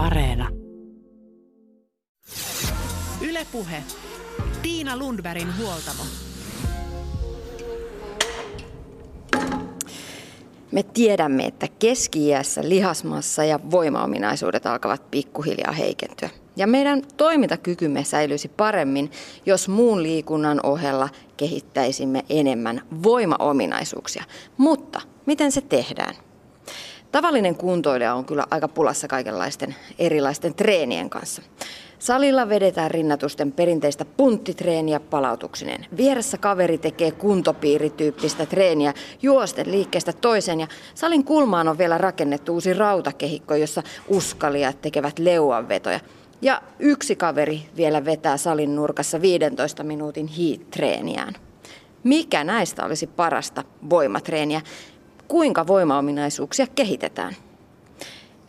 [0.00, 0.48] Areena.
[3.20, 3.82] Ylepuhe.
[4.62, 6.02] Tiina Lundbergin huoltamo.
[10.72, 16.30] Me tiedämme, että keski-iässä lihasmassa ja voimaominaisuudet alkavat pikkuhiljaa heikentyä.
[16.56, 19.10] Ja meidän toimintakykymme säilyisi paremmin,
[19.46, 24.24] jos muun liikunnan ohella kehittäisimme enemmän voimaominaisuuksia.
[24.56, 26.29] Mutta miten se tehdään?
[27.12, 31.42] Tavallinen kuntoilija on kyllä aika pulassa kaikenlaisten erilaisten treenien kanssa.
[31.98, 35.86] Salilla vedetään rinnatusten perinteistä punttitreeniä palautuksinen.
[35.96, 42.74] Vieressä kaveri tekee kuntopiirityyppistä treeniä juosten liikkeestä toiseen ja salin kulmaan on vielä rakennettu uusi
[42.74, 46.00] rautakehikko, jossa uskalijat tekevät leuanvetoja.
[46.42, 51.34] Ja yksi kaveri vielä vetää salin nurkassa 15 minuutin hiit-treeniään.
[52.04, 54.60] Mikä näistä olisi parasta voimatreeniä?
[55.30, 57.36] Kuinka voimaominaisuuksia kehitetään?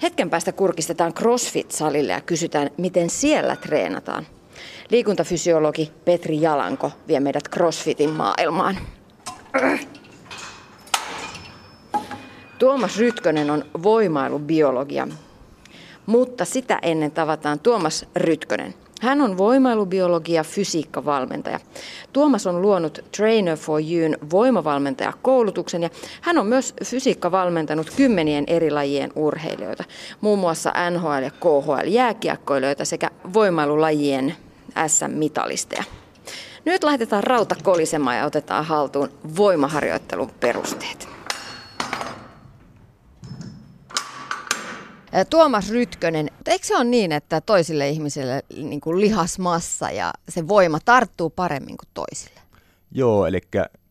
[0.01, 4.27] Hetken päästä kurkistetaan CrossFit-salille ja kysytään, miten siellä treenataan.
[4.89, 8.77] Liikuntafysiologi Petri Jalanko vie meidät CrossFitin maailmaan.
[12.59, 15.07] Tuomas Rytkönen on voimailubiologia,
[16.05, 18.73] mutta sitä ennen tavataan Tuomas Rytkönen.
[19.01, 21.59] Hän on voimailubiologia fysiikkavalmentaja.
[22.13, 25.89] Tuomas on luonut Trainer for You'n voimavalmentajakoulutuksen ja
[26.21, 29.83] hän on myös fysiikkavalmentanut kymmenien eri lajien urheilijoita,
[30.21, 34.35] muun muassa NHL ja KHL jääkiekkoilijoita sekä voimailulajien
[34.87, 35.83] SM-mitalisteja.
[36.65, 41.20] Nyt laitetaan rauta kolisemaan ja otetaan haltuun voimaharjoittelun perusteet.
[45.29, 50.79] Tuomas Rytkönen, eikö se ole niin, että toisille ihmisille niin kuin lihasmassa ja se voima
[50.85, 52.41] tarttuu paremmin kuin toisille?
[52.91, 53.41] Joo, eli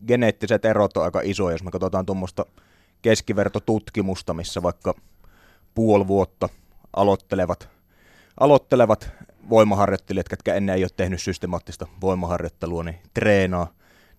[0.07, 2.47] geneettiset erot on aika isoja, jos me katsotaan tuommoista
[3.03, 4.95] keskivertotutkimusta, missä vaikka
[5.75, 6.49] puoli vuotta
[6.97, 7.69] aloittelevat,
[8.41, 9.11] aloittelevat
[9.51, 13.67] voimaharjoittelijat, jotka ennen ei ole tehnyt systemaattista voimaharjoittelua, niin treenaa.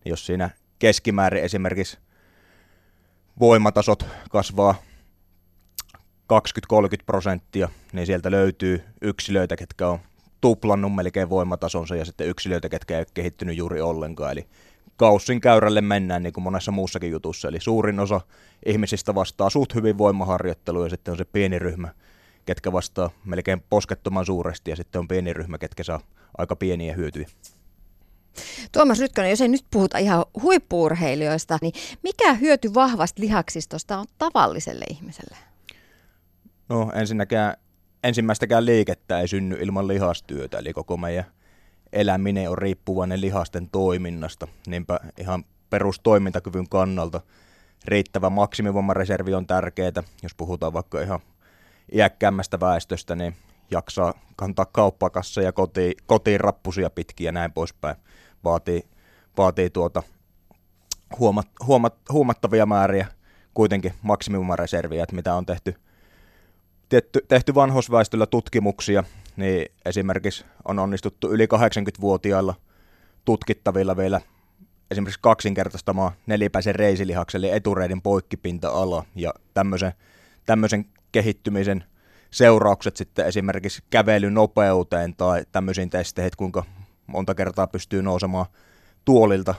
[0.03, 1.97] Niin jos siinä keskimäärin esimerkiksi
[3.40, 4.75] voimatasot kasvaa
[6.31, 10.00] 20-30 prosenttia, niin sieltä löytyy yksilöitä, ketkä on
[10.42, 14.31] tuplannut melkein voimatasonsa ja sitten yksilöitä, ketkä ei ole kehittynyt juuri ollenkaan.
[14.31, 14.46] Eli
[14.97, 17.47] kaussin käyrälle mennään niin kuin monessa muussakin jutussa.
[17.47, 18.22] Eli suurin osa
[18.66, 21.94] ihmisistä vastaa suht hyvin voimaharjoitteluun ja sitten on se pieni ryhmä,
[22.46, 26.00] ketkä vastaa melkein poskettoman suuresti ja sitten on pieni ryhmä, ketkä saa
[26.38, 27.28] aika pieniä hyötyjä.
[28.72, 34.86] Tuomas Rytkönen, jos ei nyt puhuta ihan huippuurheilijoista, niin mikä hyöty vahvasta lihaksistosta on tavalliselle
[34.90, 35.50] ihmiselle?
[36.72, 37.56] No ensinnäkään
[38.04, 41.26] ensimmäistäkään liikettä ei synny ilman lihastyötä, eli koko meidän
[41.94, 44.48] eläminen on riippuvainen lihasten toiminnasta.
[44.68, 47.22] Niinpä ihan perustoimintakyvyn kannalta
[47.86, 50.04] riittävä maksimivoimareservi on tärkeää.
[50.24, 51.20] Jos puhutaan vaikka ihan
[51.94, 53.36] iäkkäämmästä väestöstä, niin
[53.72, 57.96] jaksaa kantaa kauppakassa ja kotiin, kotiin rappusia pitkiä ja näin poispäin.
[58.44, 58.84] Vaatii,
[59.38, 60.03] vaatii tuota
[61.20, 63.08] huomat, huomat, huomattavia määriä
[63.53, 65.76] kuitenkin maksimivoimareserviä, että mitä on tehty–
[66.91, 69.03] tehty, tehty vanhusväestöllä tutkimuksia,
[69.38, 72.56] niin esimerkiksi on onnistuttu yli 80-vuotiailla
[73.25, 74.22] tutkittavilla vielä
[74.91, 79.94] esimerkiksi kaksinkertaistamaan nelipäisen reisilihaksen eli etureiden poikkipinta-ala ja tämmöisen,
[80.46, 81.84] tämmöisen kehittymisen
[82.31, 86.63] seuraukset sitten esimerkiksi kävelynopeuteen tai tämmöisiin testeihin, kuinka
[87.08, 88.46] monta kertaa pystyy nousemaan
[89.06, 89.56] tuolilta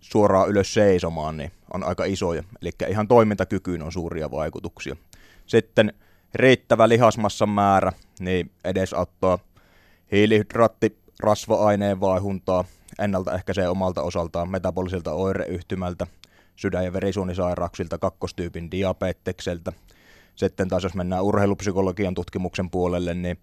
[0.00, 2.42] suoraan ylös seisomaan, niin on aika isoja.
[2.62, 4.96] Eli ihan toimintakykyyn on suuria vaikutuksia.
[5.46, 5.92] Sitten
[6.34, 9.38] riittävä lihasmassan määrä, niin edesauttaa
[10.12, 12.64] hiilihydraatti rasva-aineen vaihuntaa,
[12.98, 16.06] ennaltaehkäisee omalta osaltaan metabolisilta oireyhtymältä,
[16.56, 19.72] sydän- ja verisuonisairauksilta, kakkostyypin diabetekseltä.
[20.34, 23.38] Sitten taas jos mennään urheilupsykologian tutkimuksen puolelle, niin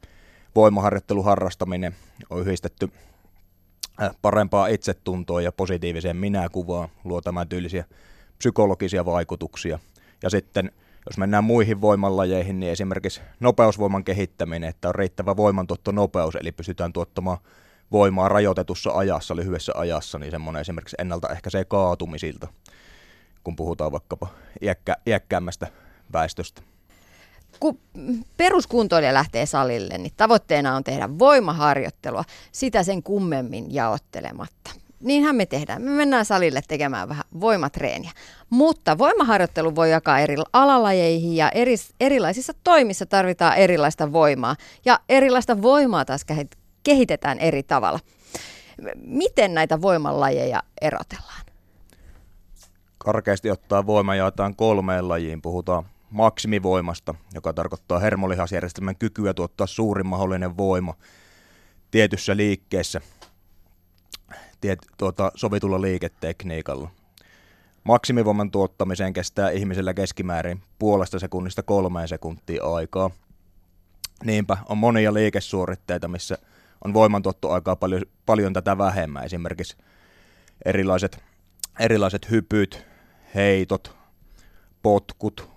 [0.55, 1.95] voimaharjoittelun harrastaminen
[2.29, 2.89] on yhdistetty
[4.01, 7.85] äh, parempaa itsetuntoa ja positiiviseen minäkuvaan, luo tämän tyylisiä
[8.37, 9.79] psykologisia vaikutuksia.
[10.23, 10.71] Ja sitten
[11.05, 17.37] jos mennään muihin voimanlajeihin, niin esimerkiksi nopeusvoiman kehittäminen, että on riittävä voimantuottonopeus, eli pystytään tuottamaan
[17.91, 22.47] voimaa rajoitetussa ajassa, lyhyessä ajassa, niin semmoinen esimerkiksi ennaltaehkäisee kaatumisilta,
[23.43, 24.27] kun puhutaan vaikkapa
[24.61, 25.67] iäkkä, iäkkäämmästä
[26.13, 26.61] väestöstä.
[27.59, 27.79] Kun
[28.37, 34.71] peruskuntoilija lähtee salille, niin tavoitteena on tehdä voimaharjoittelua, sitä sen kummemmin jaottelematta
[35.01, 35.81] niinhän me tehdään.
[35.81, 38.11] Me mennään salille tekemään vähän voimatreeniä.
[38.49, 44.55] Mutta voimaharjoittelu voi jakaa eri alalajeihin ja eri, erilaisissa toimissa tarvitaan erilaista voimaa.
[44.85, 46.25] Ja erilaista voimaa taas
[46.83, 47.99] kehitetään eri tavalla.
[48.95, 51.41] Miten näitä voimalajeja erotellaan?
[52.97, 55.41] Karkeasti ottaa voima jaetaan kolmeen lajiin.
[55.41, 60.93] Puhutaan maksimivoimasta, joka tarkoittaa hermolihasjärjestelmän kykyä tuottaa suurin mahdollinen voima
[61.91, 63.01] tietyssä liikkeessä
[64.61, 66.89] tiet, tuota, sovitulla liiketekniikalla.
[67.83, 73.11] Maksimivoiman tuottamiseen kestää ihmisellä keskimäärin puolesta sekunnista kolmeen sekuntia aikaa.
[74.23, 76.37] Niinpä on monia liikesuoritteita, missä
[76.85, 79.25] on voimantuottoaikaa paljon, paljon tätä vähemmän.
[79.25, 79.77] Esimerkiksi
[80.65, 81.23] erilaiset,
[81.79, 82.85] erilaiset hypyt,
[83.35, 83.95] heitot,
[84.83, 85.49] potkut,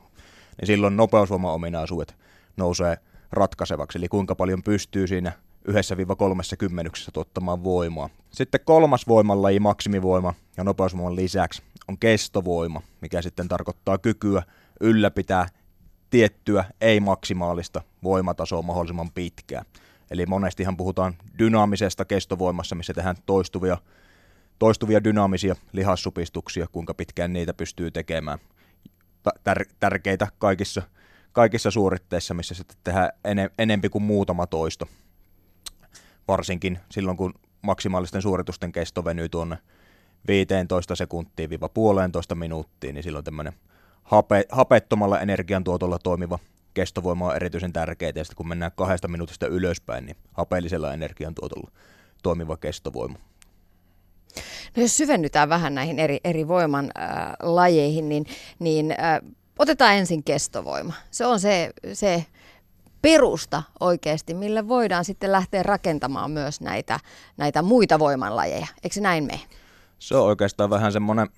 [0.60, 2.16] niin silloin nopeusvoimaominaisuudet
[2.56, 2.98] nousee
[3.32, 5.32] ratkaisevaksi, eli kuinka paljon pystyy siinä
[5.64, 8.08] yhdessä viiva kolmessa kymmenyksessä tuottamaan voimaa.
[8.30, 14.42] Sitten kolmas voimanlaji, maksimivoima ja nopeusvoiman lisäksi on kestovoima, mikä sitten tarkoittaa kykyä
[14.80, 15.48] ylläpitää
[16.10, 19.64] tiettyä ei-maksimaalista voimatasoa mahdollisimman pitkään.
[20.10, 23.78] Eli monestihan puhutaan dynaamisesta kestovoimassa, missä tehdään toistuvia,
[24.58, 28.38] toistuvia dynaamisia lihassupistuksia, kuinka pitkään niitä pystyy tekemään.
[29.28, 30.82] Tär- tärkeitä kaikissa,
[31.32, 34.88] kaikissa suoritteissa, missä sitten tehdään ene- enempi kuin muutama toisto.
[36.28, 39.58] Varsinkin silloin, kun maksimaalisten suoritusten kesto venyy tuonne
[40.28, 43.52] 15 sekuntiin viiva puolentoista minuuttiin, niin silloin tämmöinen
[44.02, 46.38] hape, hapettomalla energiantuotolla toimiva
[46.74, 51.70] kestovoima on erityisen tärkeää, ja sitten kun mennään kahdesta minuutista ylöspäin, niin hapeellisella energiantuotolla
[52.22, 53.18] toimiva kestovoima.
[54.76, 58.26] No jos syvennytään vähän näihin eri, eri voiman äh, lajeihin, niin,
[58.58, 59.20] niin äh,
[59.58, 60.92] otetaan ensin kestovoima.
[61.10, 62.26] Se on se, se
[63.04, 67.00] perusta oikeasti, millä voidaan sitten lähteä rakentamaan myös näitä,
[67.36, 68.66] näitä muita voimanlajeja.
[68.82, 69.40] Eikö se näin mene?
[69.98, 71.28] Se on oikeastaan vähän semmoinen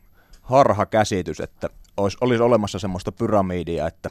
[0.43, 4.11] harha käsitys, että olisi, olisi olemassa semmoista pyramidia, että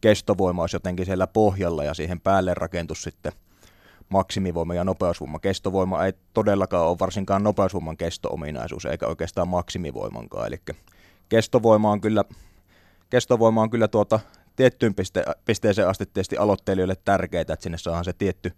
[0.00, 3.32] kestovoima olisi jotenkin siellä pohjalla ja siihen päälle rakentus sitten
[4.08, 5.38] maksimivoima ja nopeusvoima.
[5.38, 10.46] Kestovoima ei todellakaan ole varsinkaan nopeusvoiman kesto-ominaisuus, eikä oikeastaan maksimivoimankaan.
[10.46, 10.60] Eli
[11.28, 12.24] kestovoima on kyllä,
[13.10, 14.20] kestovoima on kyllä tuota
[14.56, 18.52] tiettyyn piste, pisteeseen asti tietysti aloittelijoille tärkeää, että sinne saadaan se tietty,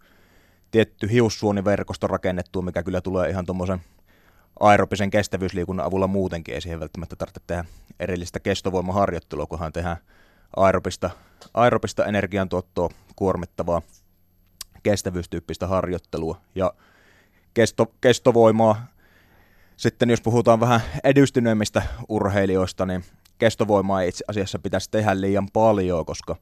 [0.71, 3.81] tietty hiussuoniverkosto rakennettua, mikä kyllä tulee ihan tuommoisen
[4.59, 7.65] aerobisen kestävyysliikunnan avulla muutenkin, ei siihen välttämättä tarvitse tehdä
[7.99, 9.97] erillistä kestovoimaharjoittelua, kunhan tehdään
[10.55, 11.09] aerobista,
[11.53, 13.81] aerobista energiantuottoa kuormittavaa
[14.83, 16.73] kestävyystyyppistä harjoittelua ja
[17.53, 18.87] kesto, kestovoimaa.
[19.77, 23.03] Sitten jos puhutaan vähän edistyneimmistä urheilijoista, niin
[23.39, 26.35] kestovoimaa ei itse asiassa pitäisi tehdä liian paljon, koska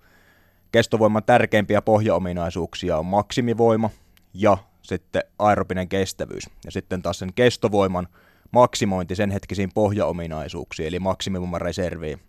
[0.71, 3.89] kestovoiman tärkeimpiä pohjaominaisuuksia on maksimivoima
[4.33, 6.43] ja sitten aerobinen kestävyys.
[6.65, 8.07] Ja sitten taas sen kestovoiman
[8.51, 12.19] maksimointi sen hetkisiin pohjaominaisuuksiin, eli maksimivoiman reserviin,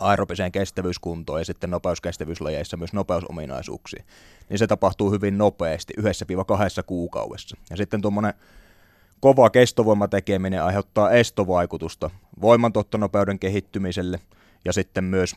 [0.00, 4.04] aerobiseen kestävyyskuntoon ja sitten nopeuskestävyyslajeissa myös nopeusominaisuuksiin,
[4.48, 7.56] niin se tapahtuu hyvin nopeasti, yhdessä viiva kahdessa kuukaudessa.
[7.70, 8.34] Ja sitten tuommoinen
[9.24, 12.10] kova kestovoimatekeminen aiheuttaa estovaikutusta
[12.40, 14.20] voimantuottonopeuden kehittymiselle
[14.64, 15.36] ja sitten myös,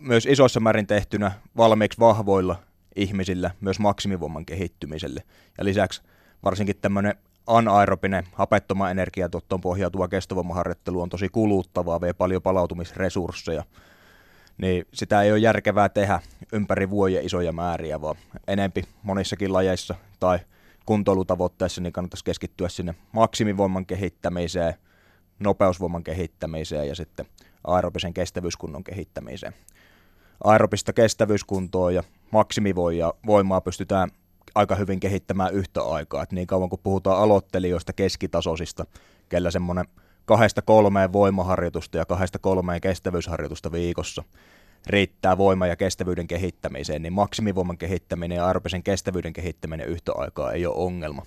[0.00, 2.56] myös isossa määrin tehtynä valmiiksi vahvoilla
[2.96, 5.22] ihmisillä myös maksimivoiman kehittymiselle.
[5.58, 6.02] Ja lisäksi
[6.44, 7.14] varsinkin tämmöinen
[7.46, 13.64] anaerobinen, hapettoma energiatuottoon pohjautuva kestovoimaharjoittelu on tosi kuluttavaa, vie paljon palautumisresursseja,
[14.58, 16.20] niin sitä ei ole järkevää tehdä
[16.52, 18.16] ympäri vuoja isoja määriä, vaan
[18.48, 20.38] enempi monissakin lajeissa tai
[20.86, 24.74] kuntoilutavoitteissa niin kannattaisi keskittyä sinne maksimivoiman kehittämiseen,
[25.38, 27.26] nopeusvoiman kehittämiseen ja sitten
[27.64, 29.52] aerobisen kestävyyskunnon kehittämiseen.
[30.44, 34.10] Aerobista kestävyyskuntoa ja maksimivoimaa pystytään
[34.54, 36.22] aika hyvin kehittämään yhtä aikaa.
[36.22, 38.86] Et niin kauan kuin puhutaan aloittelijoista keskitasoisista,
[39.28, 39.84] kellä semmoinen
[40.24, 44.24] kahdesta kolmeen voimaharjoitusta ja kahdesta kolmeen kestävyysharjoitusta viikossa
[44.86, 50.66] riittää voima- ja kestävyyden kehittämiseen, niin maksimivoiman kehittäminen ja aerobisen kestävyyden kehittäminen yhtä aikaa ei
[50.66, 51.26] ole ongelma.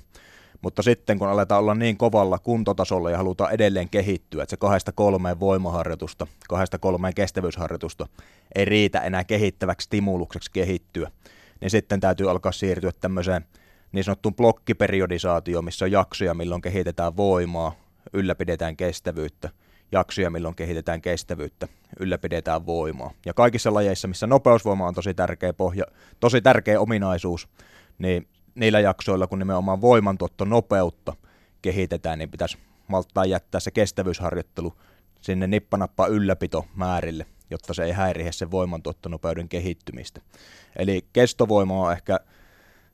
[0.62, 4.92] Mutta sitten kun aletaan olla niin kovalla kuntotasolla ja halutaan edelleen kehittyä, että se kahdesta
[4.92, 8.08] kolmeen voimaharjoitusta, kahdesta kolmeen kestävyysharjoitusta
[8.56, 11.12] ei riitä enää kehittäväksi stimulukseksi kehittyä,
[11.62, 13.46] niin sitten täytyy alkaa siirtyä tämmöiseen
[13.92, 17.76] niin sanottuun blokkiperiodisaatioon, missä on jaksoja, milloin kehitetään voimaa,
[18.14, 19.50] ylläpidetään kestävyyttä,
[19.92, 21.68] jaksoja, milloin kehitetään kestävyyttä,
[22.00, 23.12] ylläpidetään voimaa.
[23.26, 25.84] Ja kaikissa lajeissa, missä nopeusvoima on tosi tärkeä, pohja,
[26.20, 27.48] tosi tärkeä ominaisuus,
[27.98, 31.14] niin niillä jaksoilla, kun nimenomaan voimantuotto nopeutta
[31.62, 34.74] kehitetään, niin pitäisi malttaa jättää se kestävyysharjoittelu
[35.22, 40.22] sinne nippanappa ylläpito määrille, jotta se ei häirihe sen voimantuottonopeuden kehittymistä.
[40.76, 42.20] Eli kestovoima on ehkä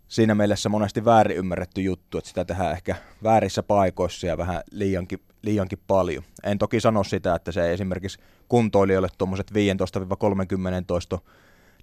[0.07, 5.19] siinä mielessä monesti väärin ymmärretty juttu, että sitä tehdään ehkä väärissä paikoissa ja vähän liiankin,
[5.41, 6.23] liiankin paljon.
[6.43, 8.19] En toki sano sitä, että se esimerkiksi
[8.49, 9.55] kuntoilijoille tuommoiset 15-30
[10.87, 11.23] toisto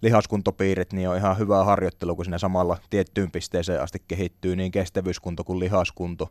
[0.03, 5.45] lihaskuntopiirit, niin on ihan hyvä harjoittelu, kun siinä samalla tiettyyn pisteeseen asti kehittyy niin kestävyyskunto
[5.45, 6.29] kuin lihaskunto.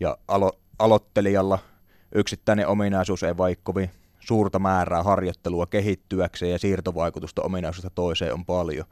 [0.00, 1.58] Ja alo- aloittelijalla
[2.14, 8.86] yksittäinen ominaisuus ei vaikka kovin suurta määrää harjoittelua kehittyäkseen ja siirtovaikutusta ominaisuudesta toiseen on paljon.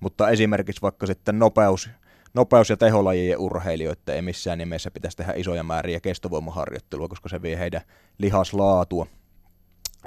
[0.00, 1.90] Mutta esimerkiksi vaikka sitten nopeus,
[2.34, 7.58] nopeus- ja teholajien urheilijoiden ei missään nimessä pitäisi tehdä isoja määriä kestovoimaharjoittelua, koska se vie
[7.58, 7.82] heidän
[8.18, 9.06] lihaslaatua,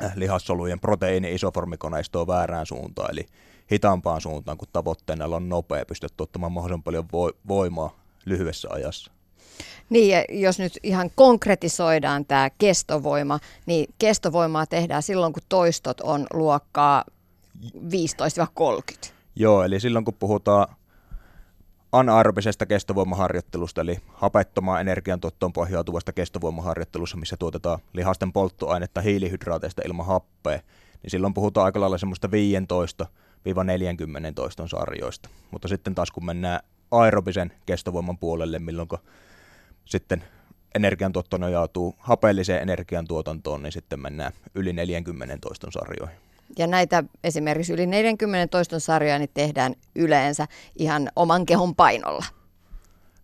[0.04, 3.26] äh, lihassolujen proteiini-isoformikoneistoa väärään suuntaan, eli
[3.72, 7.08] hitaampaan suuntaan, kun tavoitteena on nopea pystyä tuottamaan mahdollisimman paljon
[7.48, 9.12] voimaa lyhyessä ajassa.
[9.90, 16.28] Niin, ja jos nyt ihan konkretisoidaan tämä kestovoima, niin kestovoimaa tehdään silloin, kun toistot on
[16.34, 17.04] luokkaa
[17.66, 19.17] 15-30.
[19.40, 20.68] Joo, eli silloin kun puhutaan
[21.92, 30.60] anaerobisesta kestovoimaharjoittelusta, eli hapettomaan energiantuottoon pohjautuvasta kestovoimaharjoittelussa, missä tuotetaan lihasten polttoainetta hiilihydraateista ilman happea,
[31.04, 32.32] niin silloin puhutaan aika lailla semmoista 15-40
[34.36, 35.30] toiston sarjoista.
[35.52, 36.60] Mutta sitten taas kun mennään
[36.92, 38.90] aerobisen kestovoiman puolelle, milloin
[39.86, 40.24] sitten
[40.76, 46.27] energiantuotto nojautuu hapeelliseen energiantuotantoon, niin sitten mennään yli 40 toiston sarjoihin.
[46.58, 52.26] Ja näitä esimerkiksi yli 40 toiston sarjoja niin tehdään yleensä ihan oman kehon painolla.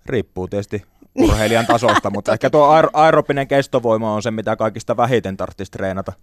[0.06, 0.84] Riippuu tietysti
[1.24, 6.14] urheilijan tasosta, mutta ehkä tuo aer- aerobinen kestovoima on se, mitä kaikista vähiten tarvitsisi treenata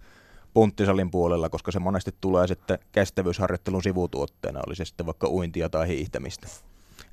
[0.53, 5.87] punttisalin puolella, koska se monesti tulee sitten kestävyysharjoittelun sivutuotteena, oli se sitten vaikka uintia tai
[5.87, 6.47] hiihtämistä.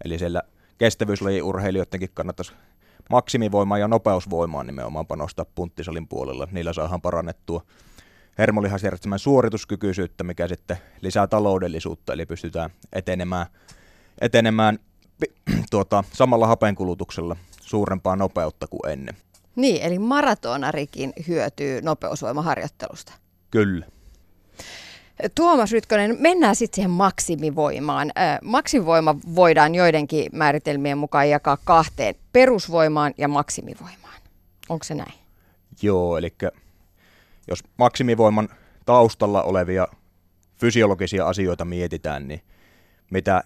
[0.04, 0.42] Eli siellä
[0.78, 2.52] kestävyyslajiurheilijoidenkin kannattaisi
[3.10, 6.48] maksimivoimaa ja nopeusvoimaa nimenomaan panostaa punttisalin puolella.
[6.52, 7.62] Niillä saadaan parannettua
[8.38, 13.46] hermolihasjärjestelmän suorituskykyisyyttä, mikä sitten lisää taloudellisuutta, eli pystytään etenemään,
[14.20, 14.78] etenemään
[15.70, 19.16] tuota, samalla hapenkulutuksella suurempaa nopeutta kuin ennen.
[19.56, 23.12] Niin, eli maratonarikin hyötyy nopeusvoimaharjoittelusta.
[23.50, 23.86] Kyllä.
[25.34, 28.12] Tuomas Rytkönen, mennään sitten siihen maksimivoimaan.
[28.42, 34.14] Maksimivoima voidaan joidenkin määritelmien mukaan jakaa kahteen, perusvoimaan ja maksimivoimaan.
[34.68, 35.12] Onko se näin?
[35.82, 36.30] Joo, eli
[37.48, 38.48] jos maksimivoiman
[38.86, 39.88] taustalla olevia
[40.60, 42.42] fysiologisia asioita mietitään, niin
[43.10, 43.42] mitä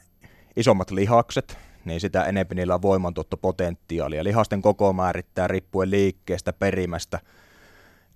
[0.56, 4.24] isommat lihakset, niin sitä enemmän niillä on voimantuottopotentiaalia.
[4.24, 7.20] Lihasten koko määrittää riippuen liikkeestä, perimästä,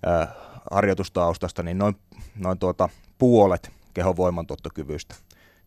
[0.06, 0.28] äh,
[0.70, 1.96] harjoitustaustasta, niin noin,
[2.34, 2.88] noin tuota,
[3.18, 5.14] puolet kehon voimantuottokyvystä.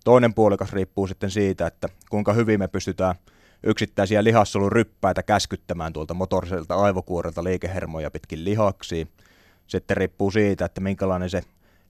[0.04, 3.16] Toinen puolikas riippuu sitten siitä, että kuinka hyvin me pystytään
[3.64, 9.10] yksittäisiä lihassoluryppäitä käskyttämään tuolta motoriselta aivokuorelta liikehermoja pitkin lihaksiin.
[9.70, 11.42] Sitten riippuu siitä, että minkälainen se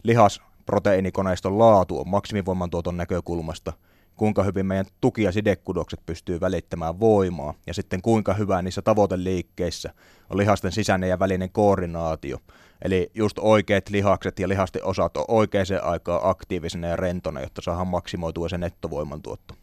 [0.04, 3.74] lihasproteiinikoneiston laatu on maksimivoimantuoton näkökulmasta–
[4.20, 9.94] kuinka hyvin meidän tuki- ja sidekudokset pystyy välittämään voimaa ja sitten kuinka hyvää niissä tavoiteliikkeissä
[10.30, 12.38] on lihasten sisäinen ja välinen koordinaatio.
[12.82, 17.88] Eli just oikeat lihakset ja lihasten osat on oikeaan aikaan aktiivisena ja rentona, jotta saadaan
[17.88, 19.54] maksimoitua se nettovoimantuotto.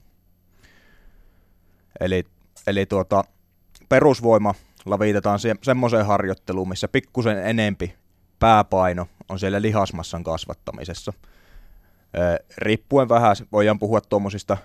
[2.00, 2.25] Eli,
[2.66, 3.25] eli tuota,
[3.88, 7.94] perusvoimalla viitataan se, semmoiseen harjoitteluun, missä pikkusen enempi
[8.38, 11.12] pääpaino on siellä lihasmassan kasvattamisessa–
[12.59, 14.57] riippuen vähän, voidaan puhua tuommoisista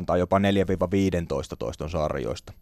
[0.00, 0.42] 4-8 tai jopa 4-15
[1.58, 2.52] toiston sarjoista.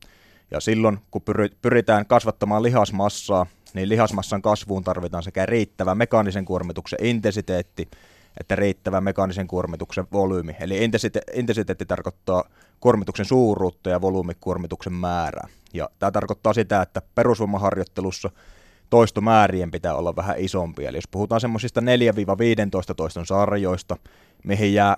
[0.51, 1.23] Ja silloin, kun
[1.63, 7.89] pyritään kasvattamaan lihasmassaa, niin lihasmassan kasvuun tarvitaan sekä riittävä mekaanisen kuormituksen intensiteetti,
[8.41, 10.57] että riittävä mekaanisen kuormituksen volyymi.
[10.61, 12.45] Eli intensite- intensiteetti tarkoittaa
[12.81, 15.49] kuormituksen suuruutta ja volyymikuormituksen määrää.
[15.75, 18.31] Ja tämä tarkoittaa sitä, että perusvoimaharjoittelussa–
[18.93, 20.89] toistomäärien pitää olla vähän isompia.
[20.89, 21.85] Eli jos puhutaan semmoisista 4-15
[22.97, 23.97] toiston sarjoista,
[24.45, 24.97] mihin jää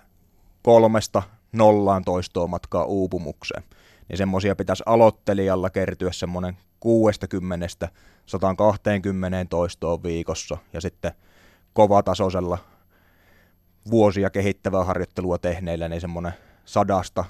[0.62, 1.22] kolmesta
[1.52, 3.62] nollaan toistoa matkaa uupumukseen,
[4.08, 7.88] niin semmoisia pitäisi aloittelijalla kertyä semmoinen 60
[8.26, 11.12] 120 toistoa viikossa ja sitten
[11.72, 12.58] kovatasoisella
[13.90, 16.32] vuosia kehittävää harjoittelua tehneillä, niin semmoinen
[16.64, 17.24] sadasta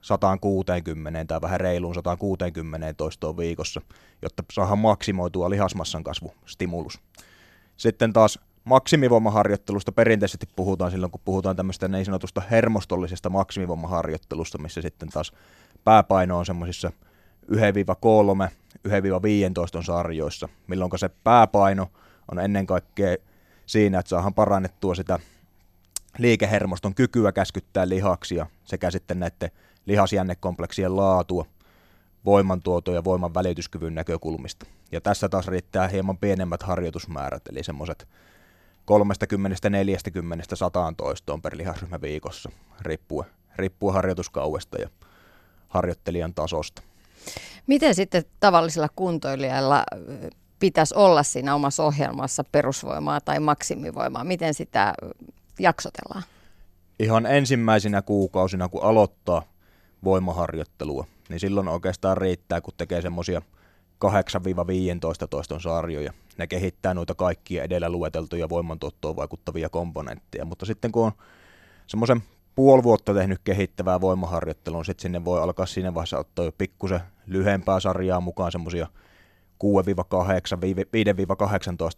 [0.00, 3.80] 160 tai vähän reiluun 160 toistoon viikossa,
[4.22, 7.00] jotta saadaan maksimoitua lihasmassan kasvustimulus.
[7.76, 15.08] Sitten taas maksimivoimaharjoittelusta perinteisesti puhutaan silloin, kun puhutaan tämmöistä niin sanotusta hermostollisesta maksimivoimaharjoittelusta, missä sitten
[15.08, 15.32] taas
[15.84, 16.92] pääpaino on semmoisissa
[17.52, 17.54] 1-3,
[18.88, 18.90] 1-15
[19.82, 21.90] sarjoissa, milloin se pääpaino
[22.32, 23.16] on ennen kaikkea
[23.66, 25.18] siinä, että saadaan parannettua sitä
[26.18, 29.50] liikehermoston kykyä käskyttää lihaksia sekä sitten näiden
[29.86, 31.44] lihasjännekompleksien laatua
[32.24, 34.66] voimantuoto ja voiman välityskyvyn näkökulmista.
[34.92, 38.08] Ja tässä taas riittää hieman pienemmät harjoitusmäärät, eli semmoiset
[38.90, 38.94] 30-40
[40.54, 44.88] 100 toistoon per lihasryhmä viikossa, riippuen, riippuen harjoituskauesta ja
[45.68, 46.82] harjoittelijan tasosta.
[47.66, 49.84] Miten sitten tavallisella kuntoilijalla
[50.58, 54.24] pitäisi olla siinä omassa ohjelmassa perusvoimaa tai maksimivoimaa?
[54.24, 54.94] Miten sitä
[55.58, 56.22] jaksotellaan?
[56.98, 59.42] Ihan ensimmäisinä kuukausina, kun aloittaa
[60.04, 63.42] voimaharjoittelua, niin silloin oikeastaan riittää, kun tekee semmoisia
[64.04, 64.10] 8-15
[65.30, 66.12] toiston sarjoja.
[66.38, 71.12] Ne kehittää noita kaikkia edellä lueteltuja voimantuottoon vaikuttavia komponentteja, mutta sitten kun on
[71.86, 72.22] semmoisen
[72.54, 77.80] puoli vuotta tehnyt kehittävää voimaharjoittelua, sitten sinne voi alkaa siinä vaiheessa ottaa jo pikkusen lyhempää
[77.80, 78.86] sarjaa mukaan semmoisia
[79.64, 79.66] 6-8,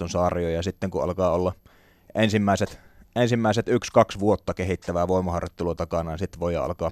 [0.04, 1.52] 5-18 sarjoja, ja sitten kun alkaa olla
[2.14, 2.80] ensimmäiset,
[3.16, 3.72] ensimmäiset 1-2
[4.20, 6.90] vuotta kehittävää voimaharjoittelua takana, niin sitten voi alkaa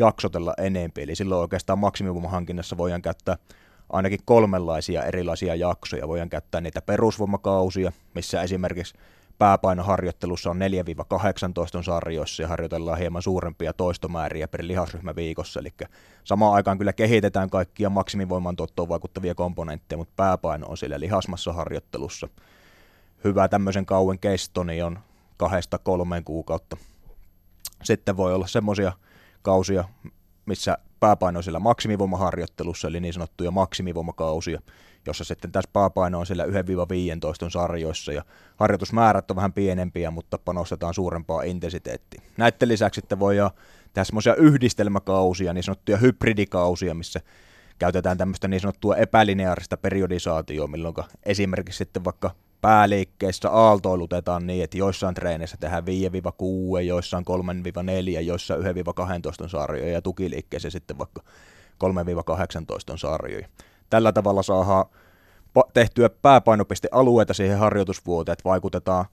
[0.00, 1.02] jaksotella enempi.
[1.02, 3.36] Eli silloin oikeastaan maksimivoimahankinnassa voidaan käyttää
[3.88, 6.08] ainakin kolmenlaisia erilaisia jaksoja.
[6.08, 8.94] Voidaan käyttää niitä perusvoimakausia, missä esimerkiksi
[9.38, 10.60] pääpainoharjoittelussa on
[11.80, 15.60] 4-18 sarjoissa ja harjoitellaan hieman suurempia toistomääriä per lihasryhmä viikossa.
[15.60, 15.72] Eli
[16.24, 22.28] samaan aikaan kyllä kehitetään kaikkia maksimivoiman tuottoon vaikuttavia komponentteja, mutta pääpaino on siellä lihasmassa harjoittelussa.
[23.24, 24.98] Hyvä tämmöisen kauen kesto niin on
[25.36, 26.76] kahdesta kolmeen kuukautta.
[27.82, 28.92] Sitten voi olla semmoisia
[29.42, 29.84] kausia,
[30.46, 34.60] missä pääpaino on siellä maksimivoimaharjoittelussa, eli niin sanottuja maksimivoimakausia,
[35.06, 36.48] jossa sitten tässä pääpaino on siellä 1-15
[37.48, 38.24] sarjoissa ja
[38.56, 42.22] harjoitusmäärät on vähän pienempiä, mutta panostetaan suurempaa intensiteettiä.
[42.36, 43.36] Näiden lisäksi sitten voi
[43.92, 47.20] tehdä semmoisia yhdistelmäkausia, niin sanottuja hybridikausia, missä
[47.78, 55.14] käytetään tämmöistä niin sanottua epälineaarista periodisaatioa, milloin esimerkiksi sitten vaikka pääliikkeessä aaltoilutetaan niin, että joissain
[55.14, 57.24] treeneissä tehdään 5-6, joissain
[58.18, 61.22] 3-4, joissain 1-12 sarjoja ja tukiliikkeessä sitten vaikka
[61.84, 63.48] 3-18 sarjoja.
[63.90, 64.84] Tällä tavalla saadaan
[65.74, 69.04] tehtyä pääpainopistealueita siihen harjoitusvuoteen, että vaikutetaan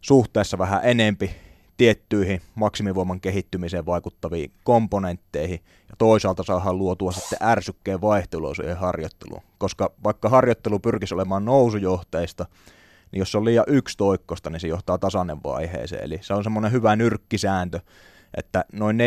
[0.00, 1.30] suhteessa vähän enempi
[1.76, 9.42] tiettyihin maksimivoiman kehittymiseen vaikuttaviin komponentteihin ja toisaalta saadaan luotua sitten ärsykkeen vaihtelua siihen harjoitteluun.
[9.58, 12.46] Koska vaikka harjoittelu pyrkisi olemaan nousujohteista,
[13.12, 16.04] niin jos se on liian yksitoikkosta, niin se johtaa tasainen vaiheeseen.
[16.04, 17.80] Eli se on semmoinen hyvä nyrkkisääntö,
[18.36, 18.98] että noin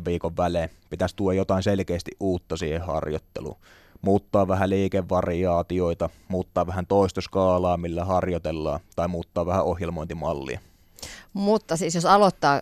[0.00, 3.56] 4-8 viikon välein pitäisi tuoda jotain selkeästi uutta siihen harjoitteluun.
[4.02, 10.60] Muuttaa vähän liikevariaatioita, muuttaa vähän toistoskaalaa, millä harjoitellaan, tai muuttaa vähän ohjelmointimallia.
[11.32, 12.60] Mutta siis jos aloittaa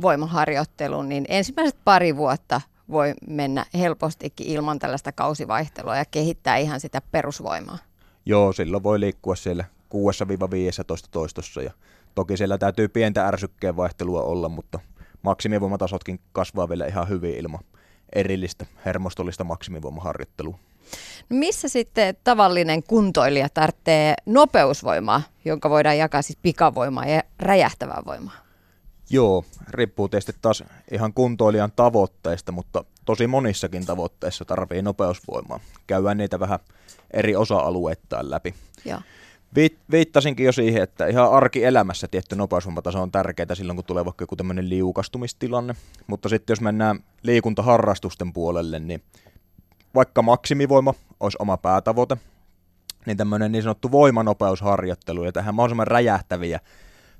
[0.00, 7.02] voimaharjoittelun, niin ensimmäiset pari vuotta voi mennä helpostikin ilman tällaista kausivaihtelua ja kehittää ihan sitä
[7.12, 7.78] perusvoimaa.
[8.26, 9.98] Joo, silloin voi liikkua siellä 6-15
[11.10, 11.70] toistossa ja
[12.14, 14.80] toki siellä täytyy pientä ärsykkeen vaihtelua olla, mutta
[15.22, 17.60] maksimivoimatasotkin kasvaa vielä ihan hyvin ilman
[18.14, 20.58] erillistä hermostollista maksimivoimaharjoittelua.
[21.30, 28.45] No missä sitten tavallinen kuntoilija tarvitsee nopeusvoimaa, jonka voidaan jakaa siis pikavoimaa ja räjähtävää voimaa?
[29.10, 35.60] Joo, riippuu tietysti taas ihan kuntoilijan tavoitteista, mutta tosi monissakin tavoitteissa tarvii nopeusvoimaa.
[35.86, 36.58] Käydään niitä vähän
[37.10, 38.54] eri osa-alueittain läpi.
[38.84, 39.00] Joo.
[39.90, 44.36] viittasinkin jo siihen, että ihan arkielämässä tietty nopeusvoimataso on tärkeää silloin, kun tulee vaikka joku
[44.36, 45.74] tämmöinen liukastumistilanne.
[46.06, 49.02] Mutta sitten jos mennään liikuntaharrastusten puolelle, niin
[49.94, 52.16] vaikka maksimivoima olisi oma päätavoite,
[53.06, 56.60] niin tämmöinen niin sanottu voimanopeusharjoittelu ja tähän mahdollisimman räjähtäviä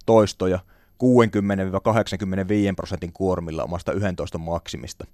[0.06, 0.58] toistoja–
[1.02, 5.04] 60-85 prosentin kuormilla omasta 11 maksimista,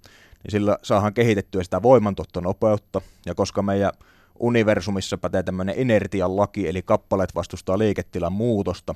[0.43, 3.91] niin sillä saadaan kehitettyä sitä voimantuottonopeutta, ja koska meidän
[4.39, 8.95] universumissa pätee tämmöinen inertian laki, eli kappaleet vastustaa liiketilan muutosta,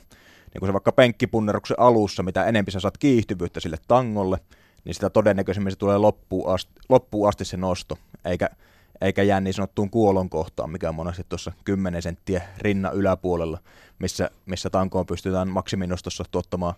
[0.54, 4.38] niin kun se vaikka penkkipunneruksen alussa, mitä enempi sä saat kiihtyvyyttä sille tangolle,
[4.86, 8.50] niin sitä todennäköisemmin se tulee loppuun asti, loppuun asti se nosto, eikä,
[9.02, 13.60] eikä jää niin sanottuun kuolon kohtaan, mikä on monesti tuossa 10 senttiä rinnan yläpuolella,
[14.00, 16.74] missä, missä tankoon pystytään maksiminostossa tuottamaan,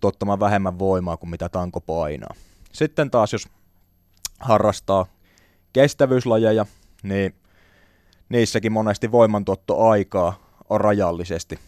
[0.00, 2.34] tuottamaan vähemmän voimaa kuin mitä tanko painaa.
[2.72, 3.48] Sitten taas, jos
[4.40, 5.06] harrastaa
[5.72, 6.66] kestävyyslajeja,
[7.02, 7.34] niin
[8.28, 11.58] niissäkin monesti voimantuottoaikaa on rajallisesti,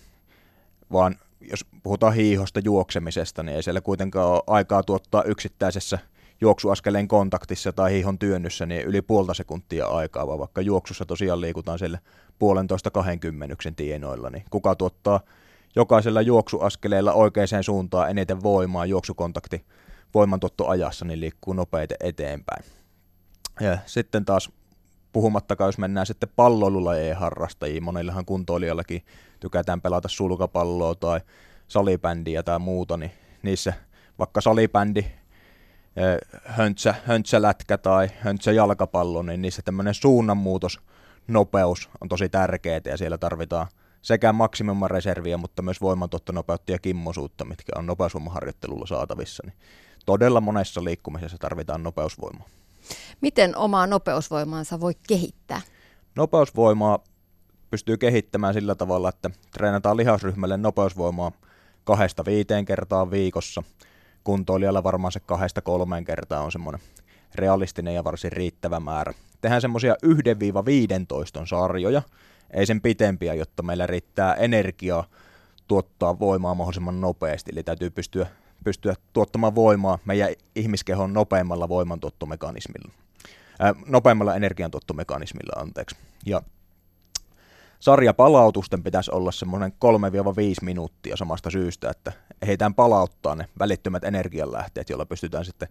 [0.93, 5.99] vaan jos puhutaan hiihosta juoksemisesta, niin ei siellä kuitenkaan ole aikaa tuottaa yksittäisessä
[6.41, 11.79] juoksuaskeleen kontaktissa tai hiihon työnnyssä niin yli puolta sekuntia aikaa, vaan vaikka juoksussa tosiaan liikutaan
[11.79, 11.99] siellä
[12.39, 15.21] puolentoista kahdenkymmenyksen tienoilla, niin kuka tuottaa
[15.77, 19.65] jokaisella juoksuaskeleella oikeaan suuntaan eniten voimaa juoksukontakti
[20.15, 22.65] voimantuottoajassa, niin liikkuu nopeiten eteenpäin.
[23.61, 24.51] Ja sitten taas
[25.13, 29.03] puhumattakaan, jos mennään sitten palloilulajien harrastajiin, monillehan kuntoilijallakin
[29.41, 31.21] tykätään pelata sulkapalloa tai
[31.69, 33.11] salibändiä tai muuta, niin
[33.43, 33.73] niissä
[34.19, 35.05] vaikka salibändi,
[36.45, 40.81] höntsä, höntsälätkä tai höntsäjalkapallo, niin niissä tämmöinen suunnanmuutos,
[41.29, 43.67] nopeus on tosi tärkeää ja siellä tarvitaan
[44.03, 49.43] sekä maksimimareserviä, mutta myös voimantuottonopeutta ja kimmosuutta, mitkä on nopeusvoimaharjoittelulla saatavissa.
[49.47, 49.57] Niin
[50.07, 52.47] todella monessa liikkumisessa tarvitaan nopeusvoimaa.
[53.21, 55.61] Miten omaa nopeusvoimaansa voi kehittää?
[56.17, 56.99] Nopeusvoimaa
[57.71, 61.33] pystyy kehittämään sillä tavalla, että treenataan lihasryhmälle nopeusvoimaa
[61.85, 63.63] kahdesta viiteen kertaa viikossa.
[64.25, 66.81] Kuntoilijalla varmaan se kahdesta kolmeen kertaa on semmoinen
[67.35, 69.13] realistinen ja varsin riittävä määrä.
[69.41, 72.03] Tehdään semmoisia 1-15 sarjoja,
[72.51, 75.05] ei sen pitempiä, jotta meillä riittää energiaa
[75.69, 77.51] tuottaa voimaa mahdollisimman nopeasti.
[77.55, 78.27] Eli täytyy pystyä,
[78.65, 82.93] pystyä tuottamaan voimaa meidän ihmiskehon nopeimmalla voimantuottomekanismilla.
[83.59, 85.97] Ää, nopeammalla energiantuottomekanismilla, anteeksi.
[86.27, 86.43] Ja
[87.83, 89.75] sarjapalautusten pitäisi olla semmoinen 3-5
[90.63, 92.13] minuuttia samasta syystä, että
[92.47, 95.69] heitään palauttaa ne välittömät energianlähteet, joilla pystytään sitten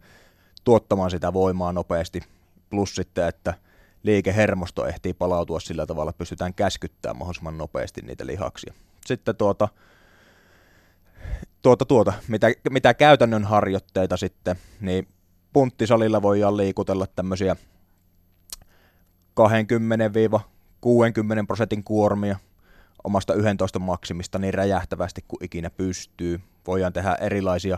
[0.64, 2.22] tuottamaan sitä voimaa nopeasti,
[2.70, 3.54] plus sitten, että
[4.04, 8.74] liikehermosto ehtii palautua sillä tavalla, että pystytään käskyttämään mahdollisimman nopeasti niitä lihaksia.
[9.06, 9.68] Sitten tuota,
[11.62, 15.08] tuota, tuota mitä, mitä käytännön harjoitteita sitten, niin
[15.54, 17.56] punttisalilla voidaan liikutella tämmöisiä
[20.86, 22.36] 20-60 prosentin kuormia
[23.04, 26.42] omasta 11 maksimista niin räjähtävästi kuin ikinä pystyy.
[26.68, 27.78] Voidaan tehdä erilaisia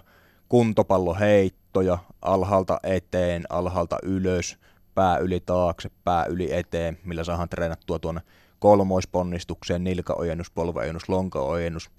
[0.50, 4.58] kuntopalloheittoja alhaalta eteen, alhaalta ylös,
[4.96, 8.22] pää yli taakse, pää yli eteen, millä saadaan treenattua tuonne
[8.60, 11.90] kolmoisponnistukseen, nilkaojennus, polveojennus, lonkaojennus,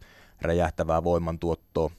[0.40, 1.90] räjähtävää voimantuottoa.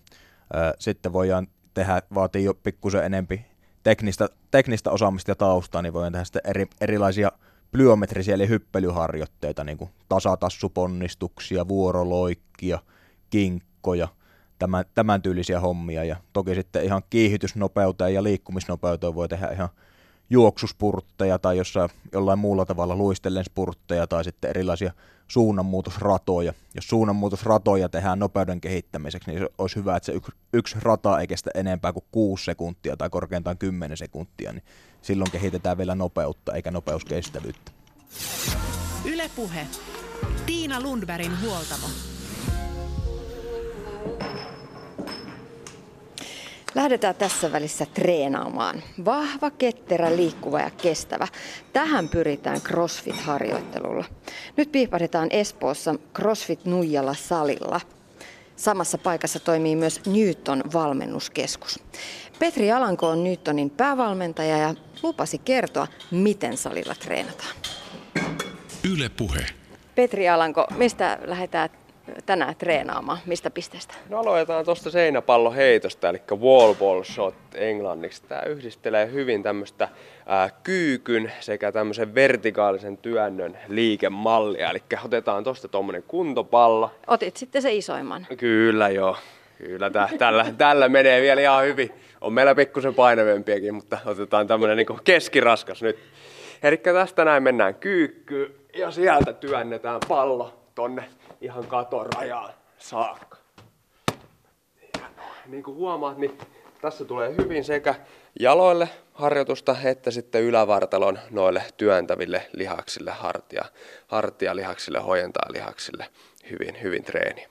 [0.80, 3.46] Sitten voidaan tehdä, vaatii jo pikkusen enempi
[3.84, 7.32] teknistä, teknistä osaamista ja taustaa, niin voidaan tehdä sitten eri, erilaisia
[7.76, 12.80] plyometrisiä eli hyppelyharjoitteita, niin kuin tasatasssuponnistuksia, vuoroloikkia,
[13.30, 14.08] kinkkoja,
[14.60, 16.04] tämän, tämän tyylisiä hommia.
[16.04, 19.70] Ja toki sitten ihan kiihdytysnopeuteen ja liikkumisnopeuteen voi tehdä ihan
[20.30, 24.92] juoksuspurtteja tai jossain, jollain muulla tavalla luistellen spurtteja tai sitten erilaisia
[25.28, 26.54] suunnanmuutosratoja.
[26.76, 31.52] Jos suunnanmuutosratoja tehdään nopeuden kehittämiseksi, niin olisi hyvä, että se yksi, yksi rata ei kestä
[31.56, 34.64] enempää kuin 6 sekuntia tai korkeintaan 10 sekuntia, niin
[35.02, 37.72] silloin kehitetään vielä nopeutta eikä nopeuskestävyyttä.
[39.06, 39.68] Ylepuhe.
[40.46, 41.88] Tiina Lundbergin huoltamo.
[46.76, 48.84] Lähdetään tässä välissä treenaamaan.
[49.06, 51.28] Vahva, ketterä, liikkuva ja kestävä.
[51.74, 54.06] Tähän pyritään CrossFit-harjoittelulla.
[54.58, 57.82] Nyt piipahdetaan Espoossa CrossFit Nuijalla salilla.
[58.56, 61.80] Samassa paikassa toimii myös Newton valmennuskeskus.
[62.40, 67.56] Petri Alanko on Newtonin päävalmentaja ja lupasi kertoa, miten salilla treenataan.
[68.94, 69.46] Yle Puhe.
[69.96, 71.70] Petri Alanko, mistä lähdetään
[72.26, 73.18] tänään treenaamaan?
[73.26, 73.94] Mistä pisteestä?
[74.10, 78.24] No aloitetaan tuosta seinäpalloheitosta, eli wall ball shot englanniksi.
[78.28, 79.89] Tämä yhdistelee hyvin tämmöistä
[80.63, 84.70] kyykyn sekä tämmöisen vertikaalisen työnnön liikemallia.
[84.70, 86.91] Eli otetaan tuosta tuommoinen kuntopallo.
[87.08, 88.28] Otit sitten se isoimman.
[88.38, 89.18] Kyllä joo.
[89.58, 91.91] Kyllä tä, tällä, tällä menee vielä ihan hyvin.
[92.22, 96.00] On meillä pikkusen painavempiakin, mutta otetaan tämmöinen niin keskiraskas nyt.
[96.63, 101.04] Eli tästä näin mennään kyykkyyn ja sieltä työnnetään pallo tonne
[101.45, 103.38] ihan katorajaan saakka.
[104.99, 105.08] Ja
[105.45, 106.38] niin kuin huomaat, niin
[106.81, 107.95] tässä tulee hyvin sekä
[108.39, 113.65] jaloille harjoitusta että sitten ylävartalon noille työntäville lihaksille, hartia,
[114.08, 116.05] hartia lihaksille, hojentaa lihaksille
[116.49, 117.47] hyvin, hyvin treeni.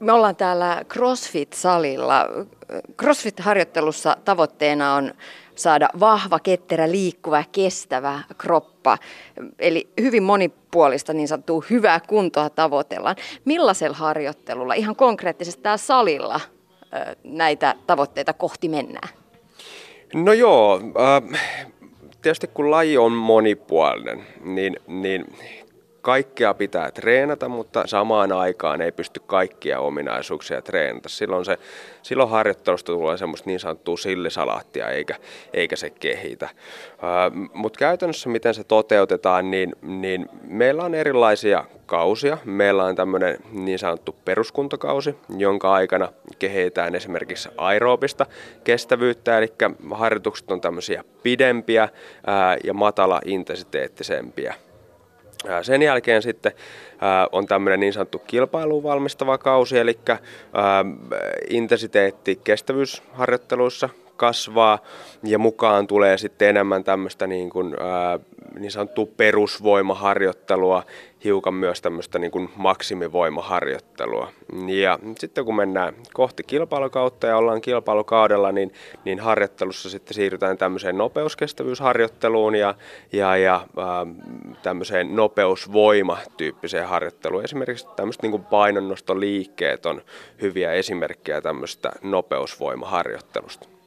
[0.00, 2.28] Me ollaan täällä CrossFit-salilla.
[3.02, 5.14] CrossFit-harjoittelussa tavoitteena on
[5.58, 8.98] saada vahva, ketterä, liikkuva kestävä kroppa.
[9.58, 13.16] Eli hyvin monipuolista niin sanottua hyvää kuntoa tavoitellaan.
[13.44, 16.40] Millaisella harjoittelulla, ihan konkreettisesti täällä salilla,
[17.24, 19.08] näitä tavoitteita kohti mennään?
[20.14, 21.40] No joo, äh,
[22.22, 25.24] tietysti kun laji on monipuolinen, niin, niin
[26.08, 31.08] kaikkea pitää treenata, mutta samaan aikaan ei pysty kaikkia ominaisuuksia treenata.
[31.08, 31.58] Silloin, se,
[32.02, 35.16] silloin harjoittelusta tulee semmoista niin sanottua sillisalaattia, eikä,
[35.52, 36.48] eikä se kehitä.
[37.54, 42.38] Mutta käytännössä miten se toteutetaan, niin, niin meillä on erilaisia kausia.
[42.44, 48.26] Meillä on tämmöinen niin sanottu peruskuntokausi, jonka aikana kehitetään esimerkiksi aerobista
[48.64, 49.52] kestävyyttä, eli
[49.94, 51.88] harjoitukset on tämmöisiä pidempiä
[52.26, 54.54] ää, ja matala intensiteettisempiä.
[55.62, 56.52] Sen jälkeen sitten
[57.32, 59.98] on tämmöinen niin sanottu kilpailuun valmistava kausi, eli
[61.50, 63.88] intensiteetti kestävyysharjoitteluissa
[64.18, 64.78] kasvaa
[65.22, 67.74] ja mukaan tulee sitten enemmän tämmöistä niin, kuin,
[68.58, 70.82] niin sanottua perusvoimaharjoittelua,
[71.24, 74.32] hiukan myös tämmöistä niin kuin maksimivoimaharjoittelua.
[74.66, 78.72] Ja sitten kun mennään kohti kilpailukautta ja ollaan kilpailukaudella, niin,
[79.04, 82.74] niin harjoittelussa sitten siirrytään tämmöiseen nopeuskestävyysharjoitteluun ja,
[83.12, 83.66] ja, ja
[84.62, 87.44] tämmöiseen nopeusvoimatyyppiseen harjoitteluun.
[87.44, 90.02] Esimerkiksi tämmöiset niin painonnostoliikkeet on
[90.42, 93.77] hyviä esimerkkejä tämmöistä nopeusvoimaharjoittelusta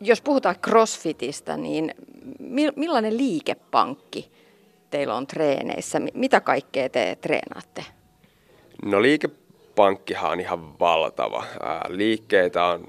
[0.00, 1.94] jos puhutaan CrossFitistä, niin
[2.76, 4.30] millainen liikepankki
[4.90, 6.00] teillä on treeneissä?
[6.14, 7.84] Mitä kaikkea te treenaatte?
[8.84, 11.44] No liikepankkihan on ihan valtava.
[11.88, 12.84] Liikkeitä on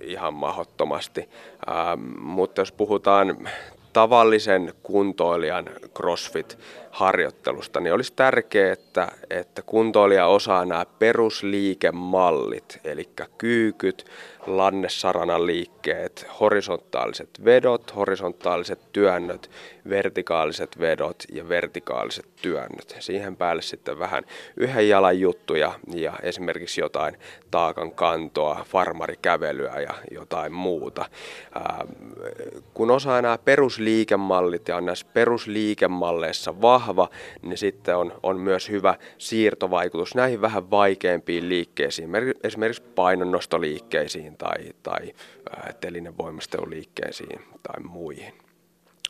[0.00, 1.28] ihan mahottomasti.
[2.18, 3.48] Mutta jos puhutaan
[3.92, 14.04] tavallisen kuntoilijan CrossFit-harjoittelusta, niin olisi tärkeää, että, että kuntoilija osaa nämä perusliikemallit, eli kyykyt,
[14.46, 19.50] lannessaranan liikkeet, horisontaaliset vedot, horisontaaliset työnnöt,
[19.88, 22.96] vertikaaliset vedot ja vertikaaliset työnnöt.
[23.00, 24.24] Siihen päälle sitten vähän
[24.56, 27.16] yhden jalan juttuja ja esimerkiksi jotain
[27.50, 31.04] taakan kantoa, farmarikävelyä ja jotain muuta.
[32.74, 37.08] kun osaa nämä perusliikemallit ja on näissä perusliikemalleissa vahva,
[37.42, 42.10] niin sitten on, on myös hyvä siirtovaikutus näihin vähän vaikeampiin liikkeisiin,
[42.44, 45.12] esimerkiksi painonnostoliikkeisiin tai, tai
[45.80, 48.34] telinen voimisteluliikkeisiin tai muihin.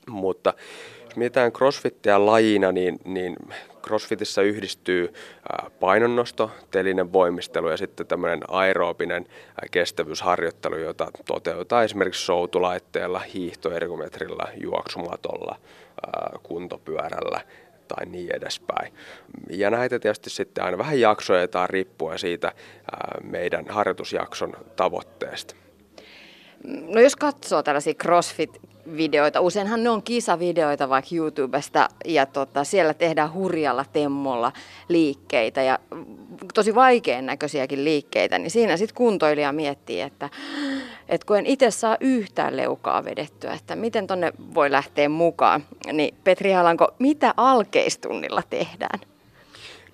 [0.09, 0.55] Mutta
[1.05, 3.37] jos mietitään crossfittiä lajina, niin, niin
[3.83, 5.15] crossfitissä yhdistyy
[5.81, 9.27] painonnosto, telinen voimistelu ja sitten tämmöinen aerobinen
[9.71, 15.59] kestävyysharjoittelu, jota toteutetaan esimerkiksi soutulaitteella, hiihtoergometrilla, juoksumatolla,
[16.43, 17.41] kuntopyörällä
[17.97, 18.93] tai niin edespäin.
[19.51, 22.53] Ja näitä tietysti sitten aina vähän jaksoetaan riippuen siitä
[23.23, 25.55] meidän harjoitusjakson tavoitteesta.
[26.65, 27.95] No jos katsoo tällaisia
[28.83, 34.53] CrossFit-videoita, useinhan ne on kisavideoita vaikka YouTubesta ja tota, siellä tehdään hurjalla temmolla
[34.89, 35.79] liikkeitä ja
[36.55, 40.31] tosi vaikean näköisiäkin liikkeitä, niin siinä sitten kuntoilija miettii, että,
[41.09, 45.65] että kun en itse saa yhtään leukaa vedettyä, että miten tonne voi lähteä mukaan.
[45.93, 49.01] Niin Petri Halanko, mitä alkeistunnilla tehdään?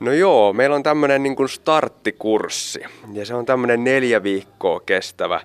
[0.00, 2.80] No joo, meillä on tämmöinen niin starttikurssi
[3.12, 5.40] ja se on tämmöinen neljä viikkoa kestävä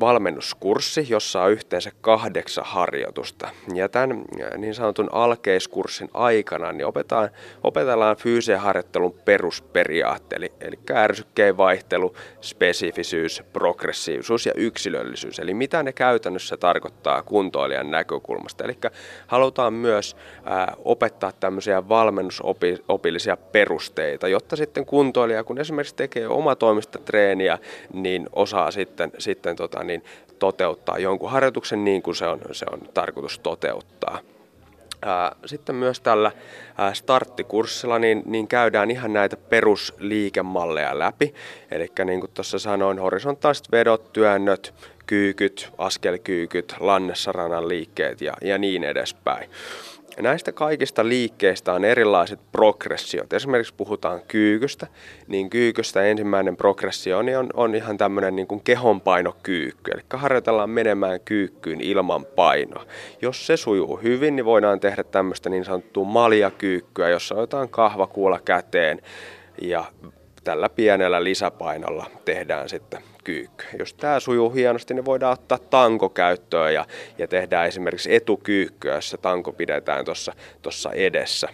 [0.00, 3.48] valmennuskurssi, jossa on yhteensä kahdeksan harjoitusta.
[3.74, 4.24] Ja tämän
[4.58, 7.30] niin sanotun alkeiskurssin aikana niin opetaan,
[7.62, 15.38] opetellaan fyysisen harjoittelun perusperiaatteet, eli, eli ärsykkeen vaihtelu, spesifisyys, progressiivisuus ja yksilöllisyys.
[15.38, 18.64] Eli mitä ne käytännössä tarkoittaa kuntoilijan näkökulmasta.
[18.64, 18.76] Eli
[19.26, 27.58] halutaan myös ää, opettaa tämmöisiä valmennusopillisia perusteita, jotta sitten kuntoilija, kun esimerkiksi tekee omatoimista treeniä,
[27.92, 30.04] niin osaa sitten sitten tota, niin,
[30.38, 34.18] toteuttaa jonkun harjoituksen niin kuin se on, se on tarkoitus toteuttaa.
[35.46, 36.32] Sitten myös tällä
[36.92, 41.34] starttikurssilla niin, niin käydään ihan näitä perusliikemalleja läpi.
[41.70, 44.74] Eli niin kuin tuossa sanoin, horisontaaliset vedot, työnnöt,
[45.06, 49.50] kyykyt, askelkyykyt, lannessaranan liikkeet ja, ja niin edespäin.
[50.20, 53.32] Näistä kaikista liikkeistä on erilaiset progressiot.
[53.32, 54.86] Esimerkiksi puhutaan kyykystä,
[55.28, 61.20] niin kyykystä ensimmäinen progressio niin on, on ihan tämmöinen niin kuin kehonpainokyykky, eli harjoitellaan menemään
[61.20, 62.86] kyykkyyn ilman painoa.
[63.22, 69.00] Jos se sujuu hyvin, niin voidaan tehdä tämmöistä niin sanottua maljakyykkyä, jossa otetaan kahvakuula käteen
[69.62, 69.84] ja
[70.44, 73.64] tällä pienellä lisäpainolla tehdään sitten kyykky.
[73.78, 76.86] Jos tämä sujuu hienosti, niin voidaan ottaa tanko käyttöön ja,
[77.18, 80.04] ja tehdään esimerkiksi etukyykkyä, jossa tanko pidetään
[80.62, 81.48] tuossa edessä.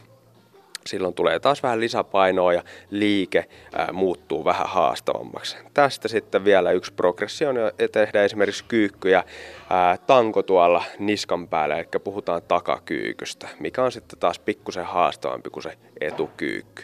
[0.86, 5.56] Silloin tulee taas vähän lisäpainoa ja liike ää, muuttuu vähän haastavammaksi.
[5.74, 9.24] Tästä sitten vielä yksi progressio, ja tehdään esimerkiksi kyykkyjä
[9.70, 15.62] ää, tanko tuolla niskan päällä, eli puhutaan takakyykystä, mikä on sitten taas pikkusen haastavampi kuin
[15.62, 16.82] se etukyykky.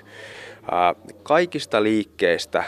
[1.22, 2.64] Kaikista liikkeistä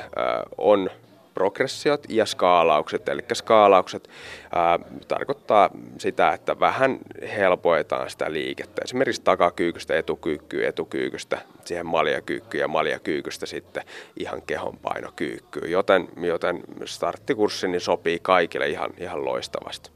[0.59, 0.90] on
[1.38, 3.09] progressiot ja skaalaukset.
[3.09, 4.09] Eli skaalaukset
[4.55, 6.98] ää, tarkoittaa sitä, että vähän
[7.37, 8.83] helpoetaan sitä liikettä.
[8.85, 13.83] Esimerkiksi takakyykystä etukyykkyyn, etukyykystä siihen maljakyykkyyn ja maljakyykystä sitten
[14.16, 15.70] ihan kehonpainokyykkyyn.
[15.70, 19.90] Joten, joten starttikurssini sopii kaikille ihan, ihan loistavasti.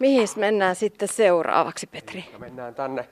[0.00, 2.24] Mihin mennään sitten seuraavaksi, Petri?
[2.32, 3.08] Ja mennään tänne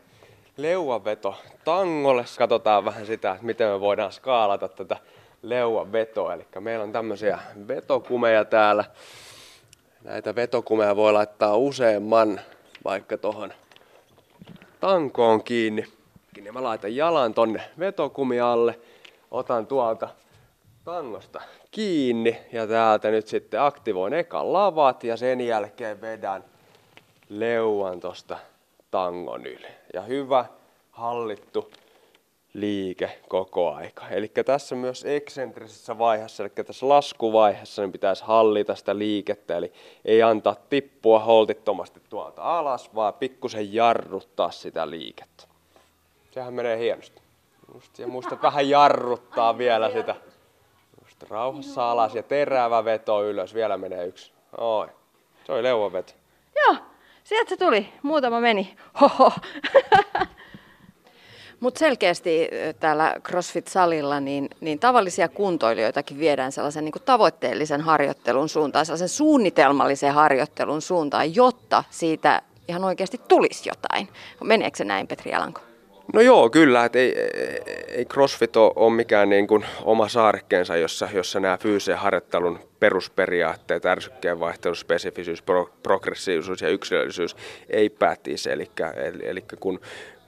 [0.57, 2.25] leuaveto tangolle.
[2.38, 4.97] Katsotaan vähän sitä, että miten me voidaan skaalata tätä
[5.44, 6.33] leuan veto.
[6.33, 8.85] Eli meillä on tämmöisiä vetokumeja täällä.
[10.02, 12.40] Näitä vetokumeja voi laittaa useamman
[12.85, 13.52] vaikka tuohon
[14.80, 15.85] tankoon kiinni.
[16.44, 18.78] Ja mä laitan jalan tonne vetokumi alle.
[19.30, 20.09] Otan tuolta
[20.85, 26.44] tangosta kiinni ja täältä nyt sitten aktivoin eka lavat ja sen jälkeen vedän
[27.28, 28.38] leuan tosta
[28.90, 29.68] tangon yli.
[29.94, 30.44] Ja hyvä
[30.90, 31.70] hallittu
[32.55, 34.09] liike koko aika.
[34.09, 39.73] Eli tässä myös eksentrisessä vaiheessa, eli tässä laskuvaiheessa, niin pitäisi hallita sitä liikettä, eli
[40.05, 45.45] ei antaa tippua holtittomasti tuolta alas, vaan pikkusen jarruttaa sitä liikettä.
[46.31, 47.23] Sehän menee hienosti.
[47.75, 50.17] Just, ja muista vähän jarruttaa vielä sitä.
[51.05, 53.55] Just rauhassa alas ja terävä veto ylös.
[53.55, 54.33] Vielä menee yksi.
[54.59, 54.88] Oi.
[55.47, 56.12] Se oli leuvaveto.
[56.57, 56.77] Joo,
[57.25, 57.93] sieltä se tuli.
[58.03, 58.77] Muutama meni.
[59.01, 59.33] Hoho.
[61.64, 62.48] Mutta selkeästi
[62.81, 70.12] täällä CrossFit-salilla niin, niin tavallisia kuntoilijoitakin viedään sellaisen niin kuin tavoitteellisen harjoittelun suuntaan, sellaisen suunnitelmallisen
[70.12, 74.09] harjoittelun suuntaan, jotta siitä ihan oikeasti tulisi jotain.
[74.44, 75.61] Meneekö se näin, Petri Alanko?
[76.12, 76.85] No joo, kyllä.
[76.85, 77.14] Et ei,
[77.88, 84.40] ei CrossFit ole, mikään niin kuin oma saarekkeensa, jossa, jossa nämä fyysisen harjoittelun perusperiaatteet, ärsykkeen
[84.40, 87.37] vaihtelu, spesifisyys, pro, progressiivisuus ja yksilöllisyys
[87.68, 88.50] ei päätisi.
[88.50, 89.81] Eli, eli, eli kun,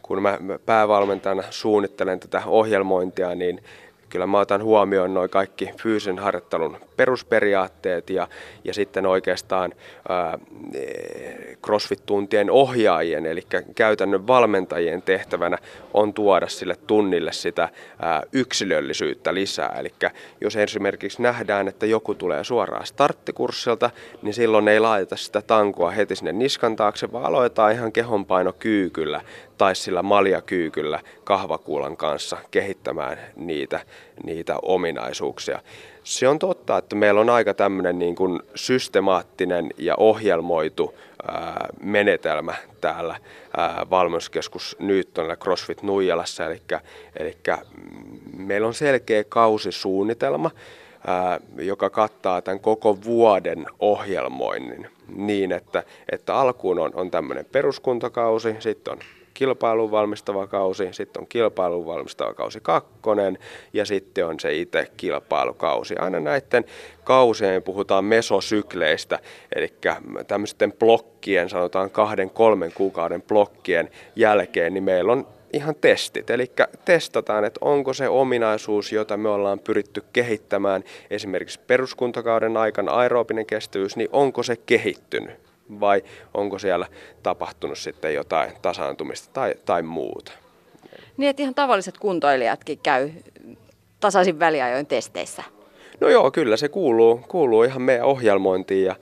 [0.07, 3.61] kun mä päävalmentajana suunnittelen tätä ohjelmointia, niin
[4.09, 8.29] kyllä mä otan huomioon noin kaikki fyysisen harjoittelun perusperiaatteet ja,
[8.64, 9.73] ja sitten oikeastaan
[10.09, 10.38] ää,
[11.66, 13.42] CrossFit-tuntien ohjaajien, eli
[13.75, 15.59] käytännön valmentajien tehtävänä
[15.95, 17.69] on tuoda sille tunnille sitä
[18.03, 19.77] ää, yksilöllisyyttä lisää.
[19.79, 19.92] Eli
[20.40, 23.90] jos esimerkiksi nähdään, että joku tulee suoraan starttikurssilta,
[24.23, 29.21] niin silloin ei laiteta sitä tankoa heti sinne niskan taakse, vaan aloitetaan ihan kehonpainokyykyllä
[29.59, 33.81] tai sillä maljakyykyllä kahvakuulan kanssa kehittämään niitä,
[34.25, 35.61] niitä ominaisuuksia.
[36.05, 40.95] Se on totta, että meillä on aika tämmöinen niin kuin systemaattinen ja ohjelmoitu
[41.29, 43.16] ää, menetelmä täällä
[43.57, 46.45] ää, valmennuskeskus Newtonilla CrossFit Nuijalassa.
[46.47, 46.62] Eli,
[47.16, 47.37] eli
[48.37, 50.51] meillä on selkeä kausisuunnitelma,
[51.07, 58.57] ää, joka kattaa tämän koko vuoden ohjelmoinnin niin, että, että alkuun on, on tämmöinen peruskuntakausi,
[58.59, 58.99] sitten on
[59.37, 63.38] kilpailuun valmistava kausi, sitten on kilpailuun valmistava kausi kakkonen
[63.72, 65.96] ja sitten on se itse kilpailukausi.
[65.96, 66.64] Aina näiden
[67.05, 69.18] kausien puhutaan mesosykleistä,
[69.55, 69.72] eli
[70.27, 76.31] tämmöisten blokkien, sanotaan kahden, kolmen kuukauden blokkien jälkeen, niin meillä on ihan testit.
[76.31, 76.53] Eli
[76.85, 83.96] testataan, että onko se ominaisuus, jota me ollaan pyritty kehittämään esimerkiksi peruskuntakauden aikana aerobinen kestävyys,
[83.96, 85.45] niin onko se kehittynyt
[85.81, 86.02] vai
[86.35, 86.87] onko siellä
[87.22, 90.33] tapahtunut sitten jotain tasaantumista tai, tai muuta.
[91.16, 93.11] Niin, että ihan tavalliset kuntoilijatkin käy
[94.00, 95.42] tasaisin väliajoin testeissä.
[96.00, 98.96] No joo, kyllä se kuuluu, kuuluu ihan meidän ohjelmointiin ja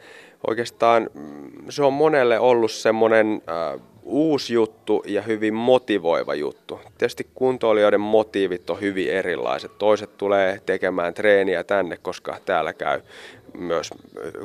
[0.47, 6.81] oikeastaan mm, se on monelle ollut semmoinen äh, uusi juttu ja hyvin motivoiva juttu.
[6.99, 9.79] Tietysti kuntoilijoiden motiivit on hyvin erilaiset.
[9.79, 13.01] Toiset tulee tekemään treeniä tänne, koska täällä käy
[13.59, 13.91] myös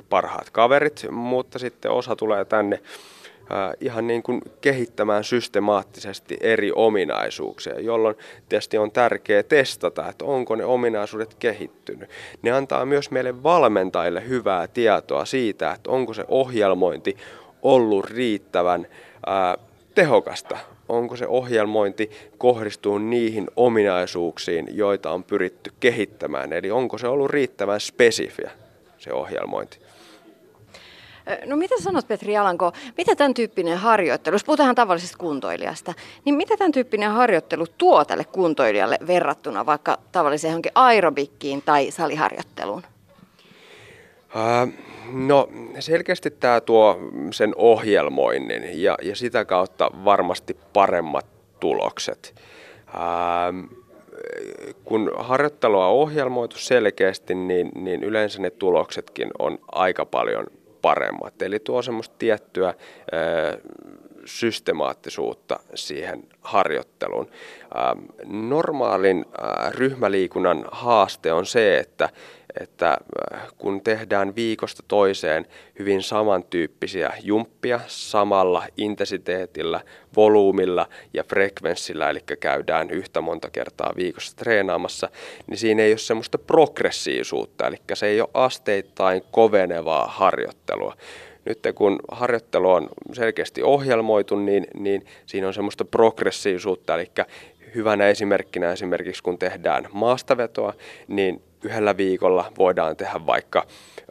[0.10, 2.80] parhaat kaverit, mutta sitten osa tulee tänne
[3.82, 8.16] ihan niin kuin kehittämään systemaattisesti eri ominaisuuksia, jolloin
[8.50, 12.10] tietysti on tärkeää testata, että onko ne ominaisuudet kehittynyt.
[12.42, 17.18] Ne antaa myös meille valmentajille hyvää tietoa siitä, että onko se ohjelmointi
[17.62, 18.88] ollut riittävän
[19.26, 19.58] ää,
[19.96, 20.58] tehokasta,
[20.90, 27.80] onko se ohjelmointi kohdistuu niihin ominaisuuksiin, joita on pyritty kehittämään, eli onko se ollut riittävän
[27.80, 28.52] spesifiä
[28.98, 29.80] se ohjelmointi.
[31.46, 35.94] No mitä sanot Petri Alanko, mitä tämän tyyppinen harjoittelu, jos puhutaan tavallisesta kuntoilijasta,
[36.26, 42.84] niin mitä tämän tyyppinen harjoittelu tuo tälle kuntoilijalle verrattuna vaikka tavalliseen johonkin aerobikkiin tai saliharjoitteluun?
[45.14, 47.00] No selkeästi tämä tuo
[47.32, 51.26] sen ohjelmoinnin ja, ja sitä kautta varmasti paremmat
[51.60, 52.36] tulokset.
[52.88, 53.80] Uh,
[54.84, 60.48] kun harjoittelua on ohjelmoitu selkeästi, niin, niin yleensä ne tuloksetkin on aika paljon
[60.82, 61.42] paremmat.
[61.42, 62.74] Eli tuo semmoista tiettyä
[64.26, 67.30] systemaattisuutta siihen harjoitteluun.
[68.26, 69.26] Normaalin
[69.70, 72.10] ryhmäliikunnan haaste on se, että
[72.60, 72.98] että
[73.34, 75.46] äh, kun tehdään viikosta toiseen
[75.80, 79.82] hyvin samantyyppisiä jumppia samalla intensiteetillä,
[80.16, 85.10] volyymilla ja frekvenssillä, eli käydään yhtä monta kertaa viikossa treenaamassa,
[85.48, 90.96] niin siinä ei ole semmoista progressiivisuutta, eli se ei ole asteittain kovenevaa harjoittelua.
[91.46, 97.12] Nyt kun harjoittelu on selkeästi ohjelmoitu, niin, niin siinä on semmoista progressiivisuutta, eli
[97.76, 100.74] hyvänä esimerkkinä esimerkiksi kun tehdään maastavetoa,
[101.08, 103.66] niin yhdellä viikolla voidaan tehdä vaikka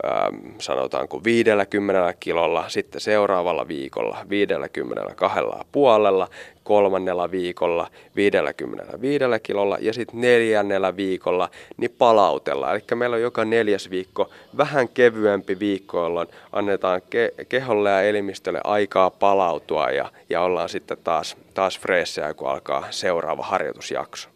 [0.05, 5.39] ähm, sanotaanko 50 kilolla, sitten seuraavalla viikolla 52
[5.73, 6.29] puolella,
[6.65, 12.75] kolmannella viikolla 55 kilolla ja sitten neljännellä viikolla niin palautellaan.
[12.75, 18.61] Eli meillä on joka neljäs viikko vähän kevyempi viikko, jolloin annetaan ke- keholle ja elimistölle
[18.65, 24.29] aikaa palautua ja, ja ollaan sitten taas, taas freessejä, kun alkaa seuraava harjoitusjakso.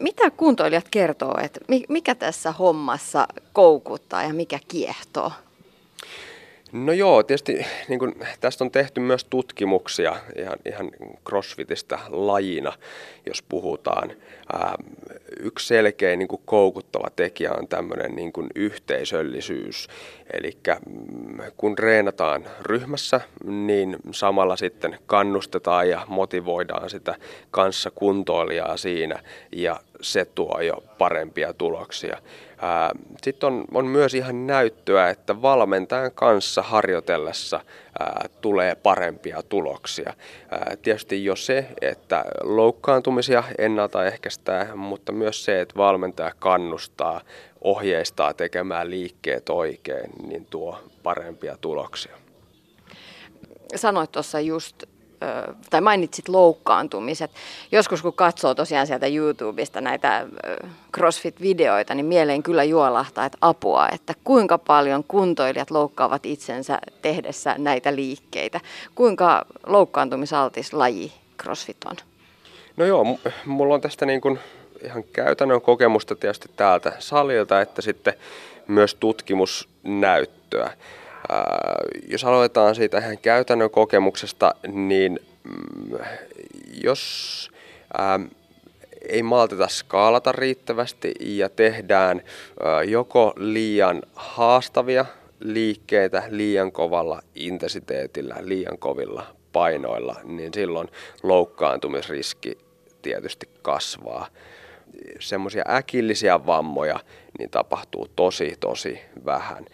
[0.00, 5.32] Mitä kuntoilijat kertoo, että mikä tässä hommassa koukuttaa ja mikä kiehtoo?
[6.72, 10.90] No joo, tietysti niin kun, tästä on tehty myös tutkimuksia ihan, ihan
[11.28, 12.72] crossfitistä lajina,
[13.26, 14.12] jos puhutaan.
[14.52, 14.74] Ää,
[15.40, 19.88] yksi selkeä niin kuin koukuttava tekijä on tämmöinen niin kuin yhteisöllisyys.
[20.32, 27.14] Eli mm, kun reenataan ryhmässä, niin samalla sitten kannustetaan ja motivoidaan sitä
[27.50, 32.18] kanssa kuntoilijaa siinä ja se tuo jo parempia tuloksia.
[33.22, 37.60] Sitten on, on myös ihan näyttöä, että valmentajan kanssa harjoitellessa
[38.40, 40.14] tulee parempia tuloksia.
[40.82, 47.20] Tietysti jo se, että loukkaantumisia ennaltaehkäistään, mutta myös se, että valmentaja kannustaa,
[47.60, 52.16] ohjeistaa tekemään liikkeet oikein, niin tuo parempia tuloksia.
[53.76, 54.82] Sanoit tuossa just
[55.70, 57.30] tai mainitsit loukkaantumiset.
[57.72, 60.26] Joskus kun katsoo tosiaan sieltä YouTubesta näitä
[60.96, 67.94] CrossFit-videoita, niin mieleen kyllä juolahtaa, että apua, että kuinka paljon kuntoilijat loukkaavat itsensä tehdessä näitä
[67.96, 68.60] liikkeitä.
[68.94, 71.12] Kuinka loukkaantumisaltis laji
[71.42, 71.96] CrossFit on?
[72.76, 74.38] No joo, mulla on tästä niin kuin
[74.84, 78.14] ihan käytännön kokemusta tietysti täältä salilta, että sitten
[78.66, 80.70] myös tutkimusnäyttöä.
[82.08, 85.98] Jos aloitetaan siitä ihan käytännön kokemuksesta, niin mm,
[86.82, 87.50] jos
[89.08, 92.22] ei malteta skaalata riittävästi ja tehdään
[92.86, 95.04] joko liian haastavia
[95.40, 100.88] liikkeitä liian kovalla intensiteetillä, liian kovilla painoilla, niin silloin
[101.22, 102.58] loukkaantumisriski
[103.02, 104.26] tietysti kasvaa.
[105.20, 107.00] Semmoisia äkillisiä vammoja
[107.38, 109.66] niin tapahtuu tosi tosi vähän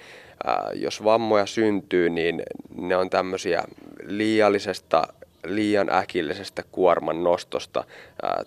[0.74, 2.42] jos vammoja syntyy, niin
[2.76, 3.64] ne on tämmöisiä
[4.02, 5.02] liiallisesta,
[5.44, 7.84] liian äkillisestä kuorman nostosta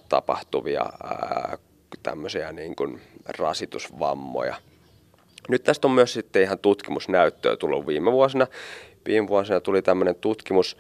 [0.10, 0.86] tapahtuvia
[2.04, 3.02] tämmöisiä niin kuin
[3.38, 4.56] rasitusvammoja.
[5.50, 8.48] Nyt tästä on myös sitten ihan tutkimusnäyttöä tullut viime vuosina.
[9.06, 10.78] Viime vuosina tuli tämmöinen tutkimus,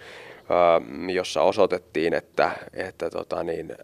[1.13, 3.75] jossa osoitettiin, että, että tota niin,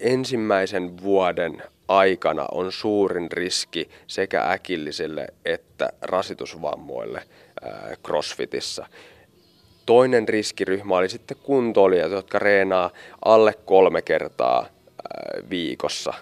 [0.00, 7.22] ensimmäisen vuoden aikana on suurin riski sekä äkillisille että rasitusvammoille
[8.04, 8.86] crossfitissa.
[9.86, 12.90] Toinen riskiryhmä oli sitten kuntoilijat, jotka reenaa
[13.24, 14.66] alle kolme kertaa
[15.50, 16.14] viikossa.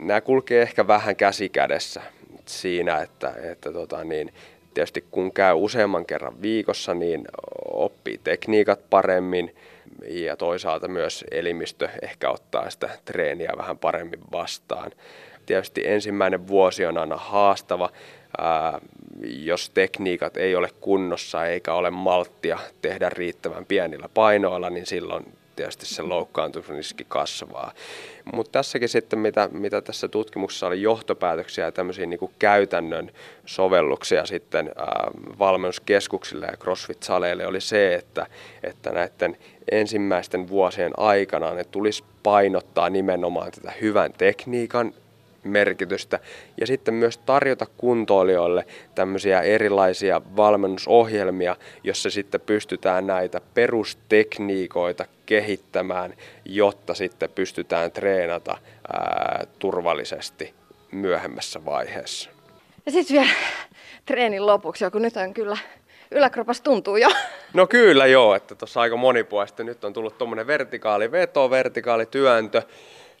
[0.00, 2.02] Nämä kulkee ehkä vähän käsi kädessä
[2.46, 4.32] siinä, että, että tota niin,
[4.74, 7.24] tietysti kun käy useamman kerran viikossa, niin
[7.64, 9.54] oppii tekniikat paremmin–
[10.08, 14.90] ja toisaalta myös elimistö ehkä ottaa sitä treeniä vähän paremmin vastaan.
[15.46, 17.90] Tietysti ensimmäinen vuosi on aina haastava,
[19.22, 25.26] jos tekniikat ei ole kunnossa eikä ole malttia tehdä riittävän pienillä painoilla, niin silloin
[25.56, 27.72] tietysti se loukkaantumisriski kasvaa.
[28.32, 33.10] Mutta tässäkin sitten, mitä, mitä tässä tutkimuksessa oli johtopäätöksiä ja tämmöisiä niin kuin käytännön
[33.46, 38.26] sovelluksia sitten ää, valmennuskeskuksille ja CrossFit-saleille, oli se, että,
[38.62, 39.36] että näiden
[39.70, 44.94] ensimmäisten vuosien aikana ne tulisi painottaa nimenomaan tätä hyvän tekniikan
[45.44, 46.18] merkitystä
[46.60, 56.14] ja sitten myös tarjota kuntoilijoille tämmöisiä erilaisia valmennusohjelmia, jossa sitten pystytään näitä perustekniikoita kehittämään,
[56.44, 58.58] jotta sitten pystytään treenata
[58.92, 60.54] ää, turvallisesti
[60.92, 62.30] myöhemmässä vaiheessa.
[62.86, 63.30] Ja sitten vielä
[64.06, 65.58] treenin lopuksi, kun nyt on kyllä
[66.10, 67.08] yläkropas tuntuu jo.
[67.54, 69.64] No kyllä joo, että tuossa aika monipuolista.
[69.64, 72.62] Nyt on tullut tuommoinen vertikaali veto, vertikaali työntö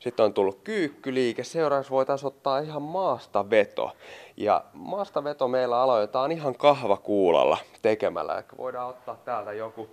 [0.00, 3.92] sitten on tullut kyykkyliike, seuraavaksi voitaisiin ottaa ihan maasta veto.
[4.36, 8.34] Ja maasta veto meillä aloitetaan ihan kahvakuulalla tekemällä.
[8.34, 9.88] Eli voidaan ottaa täältä joku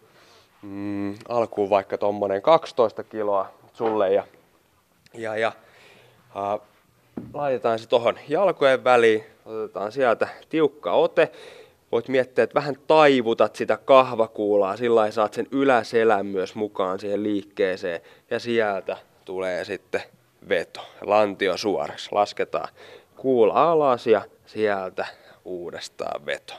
[0.61, 4.23] mm, alkuun vaikka tuommoinen 12 kiloa sulle ja,
[5.13, 5.51] ja, ja
[6.35, 6.59] äh,
[7.33, 11.31] laitetaan se tuohon jalkojen väliin, otetaan sieltä tiukka ote.
[11.91, 18.01] Voit miettiä, että vähän taivutat sitä kahvakuulaa, sillä saat sen yläselän myös mukaan siihen liikkeeseen
[18.29, 20.01] ja sieltä tulee sitten
[20.49, 20.81] veto.
[21.01, 22.09] Lantio suoraksi.
[22.11, 22.69] Lasketaan
[23.15, 25.07] kuula alas ja sieltä
[25.45, 26.53] uudestaan veto.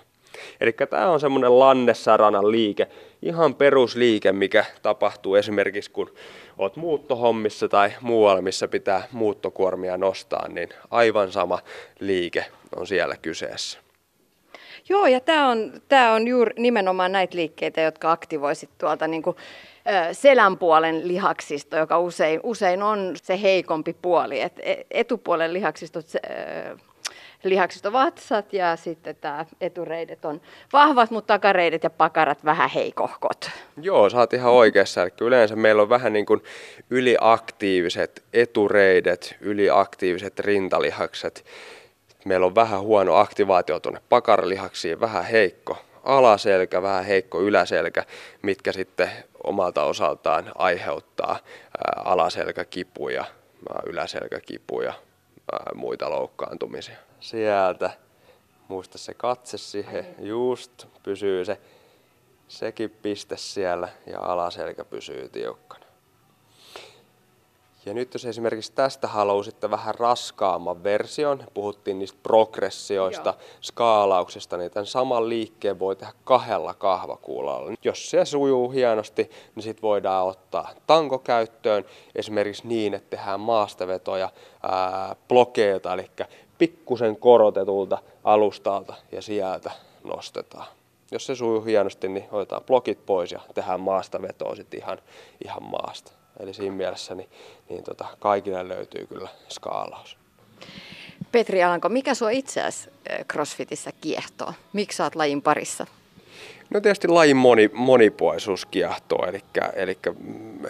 [0.61, 2.89] Eli tämä on semmoinen lannessaranan liike,
[3.23, 6.15] ihan perusliike, mikä tapahtuu esimerkiksi kun
[6.59, 11.59] oot muuttohommissa tai muualla, missä pitää muuttokuormia nostaa, niin aivan sama
[12.01, 13.88] liike on siellä kyseessä.
[14.89, 19.37] Joo, ja tämä on, tää on juuri nimenomaan näitä liikkeitä, jotka aktivoisit tuolta niin kuin
[20.13, 24.41] selän puolen lihaksisto, joka usein, usein on se heikompi puoli.
[24.41, 26.07] Et e, etupuolen lihaksistot,
[27.45, 30.41] lihaksisto vatsat ja sitten tämä etureidet on
[30.73, 33.51] vahvat, mutta takareidet ja pakarat vähän heikohkot.
[33.81, 35.03] Joo, sä oot ihan oikeassa.
[35.03, 36.43] Eli yleensä meillä on vähän niin kuin
[36.91, 41.45] yliaktiiviset etureidet, yliaktiiviset rintalihakset.
[42.29, 48.05] Meillä on vähän huono aktivaatio tuonne pakaralihaksiin, vähän heikko alaselkä, vähän heikko yläselkä,
[48.43, 49.11] mitkä sitten
[49.45, 51.39] omalta osaltaan aiheuttaa
[52.05, 53.25] alaselkäkipuja,
[53.87, 54.95] yläselkäkipuja,
[55.75, 56.97] muita loukkaantumisia.
[57.21, 57.91] Sieltä,
[58.69, 61.59] muista se katse siihen, just pysyy se,
[62.49, 65.85] sekin piste siellä ja alaselkä pysyy tiukkana.
[67.87, 73.49] Ja nyt jos esimerkiksi tästä haluaisitte vähän raskaamman version, puhuttiin niistä progressioista, Joo.
[73.61, 77.73] skaalauksesta, niin tämän saman liikkeen voi tehdä kahdella kahvakuulalla.
[77.85, 84.31] Jos se sujuu hienosti, niin sitten voidaan ottaa tanko käyttöön esimerkiksi niin, että tehdään maastavetoja
[84.63, 86.11] ää, blokeilta, eli
[86.59, 89.71] pikkusen korotetulta alustalta ja sieltä
[90.05, 90.67] nostetaan.
[91.11, 94.99] Jos se sujuu hienosti, niin otetaan blokit pois ja tehdään maastavetoa sitten ihan,
[95.45, 96.18] ihan maasta.
[96.41, 97.29] Eli siinä mielessä niin,
[97.69, 100.17] niin tota, kaikille löytyy kyllä skaalaus.
[101.33, 102.91] Petri Alanko, mikä sua itse asiassa
[103.33, 104.53] CrossFitissä kiehtoo?
[104.73, 105.87] Miksi sä oot lajin parissa?
[106.71, 109.41] No tietysti lajin moni, monipuolisuus kiehtoo, eli,
[109.75, 110.67] eli mm,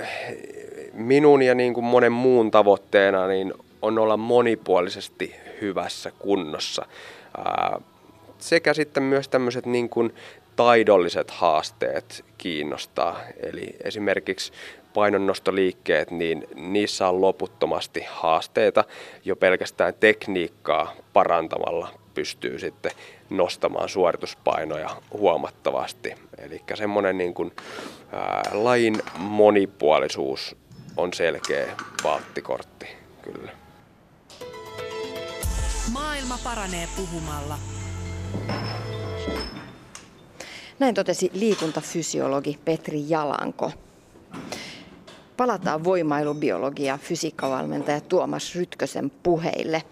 [0.92, 6.86] minun ja niin kuin monen muun tavoitteena niin on olla monipuolisesti hyvässä kunnossa.
[8.38, 10.14] sekä sitten myös tämmöiset niin kuin
[10.56, 13.20] taidolliset haasteet kiinnostaa.
[13.42, 14.52] Eli esimerkiksi
[14.94, 18.84] painonnostoliikkeet, niin niissä on loputtomasti haasteita.
[19.24, 22.92] Jo pelkästään tekniikkaa parantamalla pystyy sitten
[23.30, 26.14] nostamaan suorituspainoja huomattavasti.
[26.38, 27.52] Eli semmoinen niin kuin,
[28.12, 30.56] ää, lajin monipuolisuus
[30.96, 32.86] on selkeä valttikortti
[33.22, 33.52] kyllä.
[35.92, 37.58] Maailma paranee puhumalla.
[40.78, 43.72] Näin totesi liikuntafysiologi Petri Jalanko.
[45.38, 49.82] Palataan voimailubiologia fysiikkavalmentaja Tuomas Rytkösen puheille.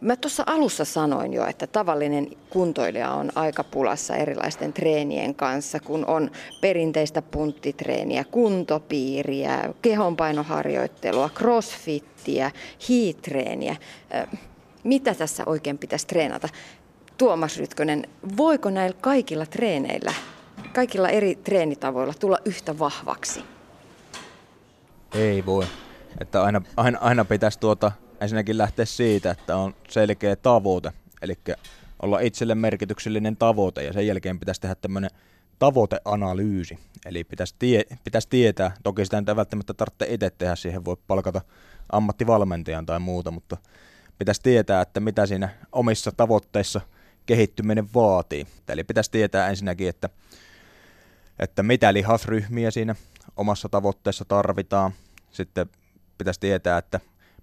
[0.00, 6.06] Mä tuossa alussa sanoin jo, että tavallinen kuntoilija on aika pulassa erilaisten treenien kanssa, kun
[6.06, 6.30] on
[6.60, 12.50] perinteistä punttitreeniä, kuntopiiriä, kehonpainoharjoittelua, crossfittiä,
[12.88, 13.76] hiitreeniä.
[14.84, 16.48] Mitä tässä oikein pitäisi treenata?
[17.18, 18.06] Tuomas Rytkönen,
[18.36, 20.14] voiko näillä kaikilla treeneillä,
[20.74, 23.57] kaikilla eri treenitavoilla tulla yhtä vahvaksi?
[25.12, 25.66] Ei voi.
[26.20, 30.92] Että aina, aina, aina pitäisi tuota, ensinnäkin lähteä siitä, että on selkeä tavoite.
[31.22, 31.34] Eli
[32.02, 35.10] olla itselle merkityksellinen tavoite ja sen jälkeen pitäisi tehdä tämmöinen
[35.58, 36.78] tavoiteanalyysi.
[37.06, 41.40] Eli pitäisi, tie, pitäisi tietää, toki sitä ei välttämättä tarvitse itse tehdä, siihen voi palkata
[41.92, 43.56] ammattivalmentajan tai muuta, mutta
[44.18, 46.80] pitäisi tietää, että mitä siinä omissa tavoitteissa
[47.26, 48.46] kehittyminen vaatii.
[48.68, 50.08] Eli pitäisi tietää ensinnäkin, että,
[51.38, 52.94] että mitä lihasryhmiä siinä
[53.38, 54.92] omassa tavoitteessa tarvitaan.
[55.30, 55.66] Sitten
[56.18, 57.00] pitäisi tietää, että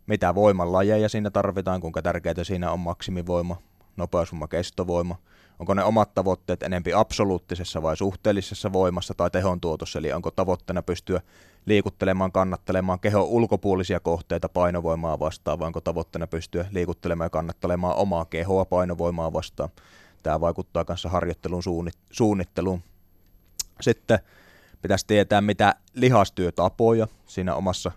[0.07, 3.57] mitä voimalajeja siinä tarvitaan, kuinka tärkeää siinä on maksimivoima,
[3.97, 5.15] nopeusvoima, kestovoima.
[5.59, 10.81] Onko ne omat tavoitteet enempi absoluuttisessa vai suhteellisessa voimassa tai tehon tuotossa, eli onko tavoitteena
[10.81, 11.21] pystyä
[11.65, 18.25] liikuttelemaan, kannattelemaan kehon ulkopuolisia kohteita painovoimaa vastaan, vai onko tavoitteena pystyä liikuttelemaan ja kannattelemaan omaa
[18.25, 19.69] kehoa painovoimaa vastaan.
[20.23, 21.63] Tämä vaikuttaa kanssa harjoittelun
[22.11, 22.83] suunnitteluun.
[23.81, 24.19] Sitten
[24.85, 27.91] pitäisi tietää, mitä lihastyötapoja siinä omassa,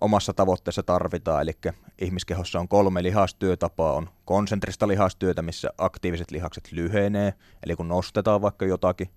[0.00, 1.42] omassa tavoitteessa tarvitaan.
[1.42, 1.52] Eli
[2.00, 3.92] ihmiskehossa on kolme lihastyötapaa.
[3.92, 7.34] On konsentrista lihastyötä, missä aktiiviset lihakset lyhenee,
[7.66, 9.10] eli kun nostetaan vaikka jotakin.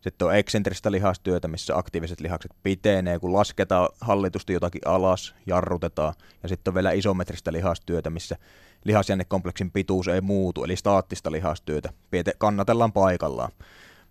[0.00, 6.14] Sitten on eksentristä lihastyötä, missä aktiiviset lihakset pitenee, kun lasketaan hallitusti jotakin alas, jarrutetaan.
[6.42, 8.36] Ja sitten on vielä isometristä lihastyötä, missä
[8.84, 11.92] lihasjännekompleksin pituus ei muutu, eli staattista lihastyötä.
[12.38, 13.52] Kannatellaan paikallaan,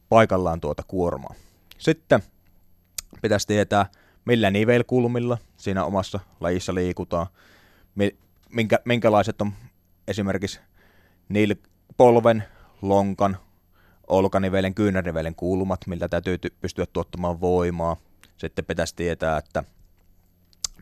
[0.09, 1.33] paikallaan tuota kuormaa.
[1.77, 2.23] Sitten
[3.21, 3.85] pitäisi tietää,
[4.25, 7.27] millä nivelkulmilla siinä omassa lajissa liikutaan,
[8.49, 9.53] minkä, minkälaiset on
[10.07, 10.59] esimerkiksi
[11.29, 11.55] niil,
[11.97, 12.43] polven,
[12.81, 13.37] lonkan,
[14.07, 17.97] olkanivelen, kyynärnivelen kulmat, millä täytyy pystyä tuottamaan voimaa.
[18.37, 19.63] Sitten pitäisi tietää, että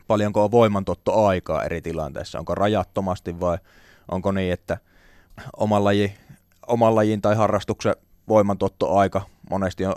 [0.06, 2.38] paljonko on voimantuottoaikaa eri tilanteissa.
[2.38, 3.58] Onko rajattomasti vai
[4.10, 4.78] onko niin, että
[5.56, 6.14] oman, laji,
[6.66, 7.96] oman lajin tai harrastuksen
[8.28, 9.94] voimantuottoaika monesti on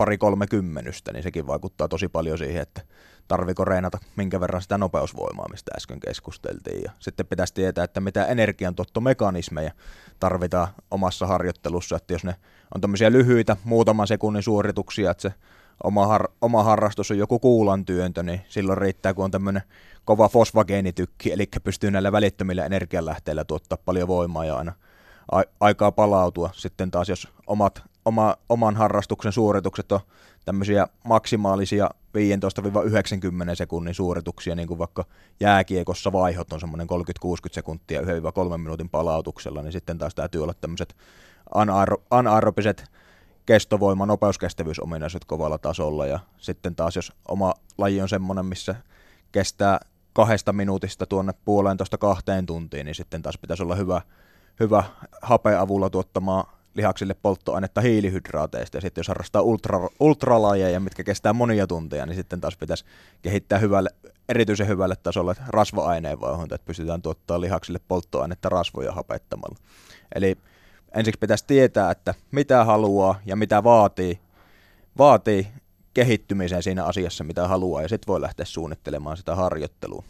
[0.00, 2.82] pari kolme kymmenystä, niin sekin vaikuttaa tosi paljon siihen, että
[3.28, 6.82] tarviko reenata minkä verran sitä nopeusvoimaa, mistä äsken keskusteltiin.
[6.84, 9.72] Ja sitten pitäisi tietää, että mitä energiantuottomekanismeja
[10.20, 12.34] tarvitaan omassa harjoittelussa, että jos ne
[12.74, 15.34] on tämmöisiä lyhyitä muutaman sekunnin suorituksia, että se
[15.84, 19.62] oma, har- oma harrastus on joku kuulan työntö, niin silloin riittää, kun on tämmöinen
[20.04, 24.72] kova fosfageenitykki, eli pystyy näillä välittömillä energianlähteillä tuottaa paljon voimaa ja aina
[25.60, 26.50] aikaa palautua.
[26.52, 30.00] Sitten taas jos omat oma, oman harrastuksen suoritukset on
[30.44, 31.90] tämmöisiä maksimaalisia
[33.52, 35.04] 15-90 sekunnin suorituksia, niin kuin vaikka
[35.40, 36.92] jääkiekossa vaihot on semmoinen 30-60
[37.52, 38.04] sekuntia 1-3
[38.56, 40.96] minuutin palautuksella, niin sitten taas täytyy olla tämmöiset
[42.10, 42.84] anaerobiset
[43.46, 46.06] kestovoima, nopeuskestävyysominaisuudet kovalla tasolla.
[46.06, 48.74] Ja sitten taas jos oma laji on semmoinen, missä
[49.32, 49.80] kestää
[50.12, 54.02] kahdesta minuutista tuonne puolentoista kahteen tuntiin, niin sitten taas pitäisi olla hyvä,
[54.60, 54.84] hyvä
[55.22, 58.76] hapeavulla tuottamaa lihaksille polttoainetta hiilihydraateista.
[58.76, 62.84] Ja sitten jos harrastaa ultra, ultralajeja, mitkä kestää monia tunteja, niin sitten taas pitäisi
[63.22, 63.90] kehittää hyvälle,
[64.28, 69.56] erityisen hyvälle tasolle rasva-aineenvaihdunta, että pystytään tuottaa lihaksille polttoainetta rasvoja hapettamalla.
[70.14, 70.36] Eli
[70.94, 74.20] ensiksi pitäisi tietää, että mitä haluaa ja mitä vaatii,
[74.98, 75.46] vaatii
[75.94, 80.04] kehittymiseen siinä asiassa, mitä haluaa, ja sitten voi lähteä suunnittelemaan sitä harjoittelua.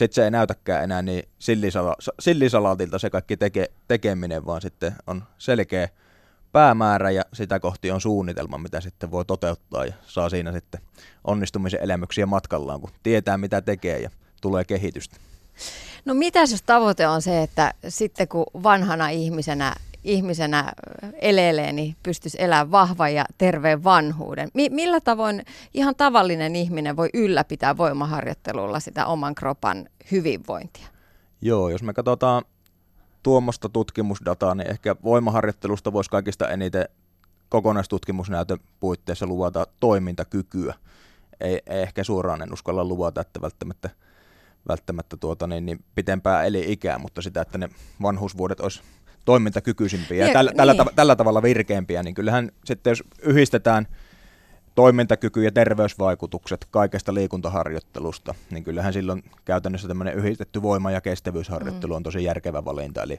[0.00, 5.22] Sitten se ei näytäkään enää niin sillisala- sillisalaatilta se kaikki teke- tekeminen, vaan sitten on
[5.38, 5.88] selkeä
[6.52, 10.80] päämäärä ja sitä kohti on suunnitelma, mitä sitten voi toteuttaa ja saa siinä sitten
[11.24, 15.16] onnistumisen elämyksiä matkallaan, kun tietää mitä tekee ja tulee kehitystä.
[16.04, 19.74] No mitä jos tavoite on se, että sitten kun vanhana ihmisenä
[20.04, 20.72] ihmisenä
[21.20, 24.48] elelee, niin pystyisi elämään vahvan ja terveen vanhuuden.
[24.54, 25.42] Mi- millä tavoin
[25.74, 30.86] ihan tavallinen ihminen voi ylläpitää voimaharjoittelulla sitä oman kropan hyvinvointia?
[31.42, 32.44] Joo, jos me katsotaan
[33.22, 36.88] tuommoista tutkimusdataa, niin ehkä voimaharjoittelusta voisi kaikista eniten
[37.48, 40.74] kokonaistutkimusnäytön puitteissa luvata toimintakykyä.
[41.40, 43.90] Ei, ei ehkä suoraan en uskalla luvata, että välttämättä,
[44.68, 47.68] välttämättä tuota, niin, niin pitempää eli-ikää, mutta sitä, että ne
[48.02, 48.82] vanhuusvuodet olisi
[49.24, 50.56] toimintakykyisimpiä ja, tällä, niin.
[50.56, 53.86] tällä, tällä tavalla virkeämpiä, niin kyllähän sitten jos yhdistetään
[54.74, 61.96] toimintakyky ja terveysvaikutukset kaikesta liikuntaharjoittelusta, niin kyllähän silloin käytännössä tämmöinen yhdistetty voima- ja kestävyysharjoittelu mm.
[61.96, 63.02] on tosi järkevä valinta.
[63.02, 63.18] Eli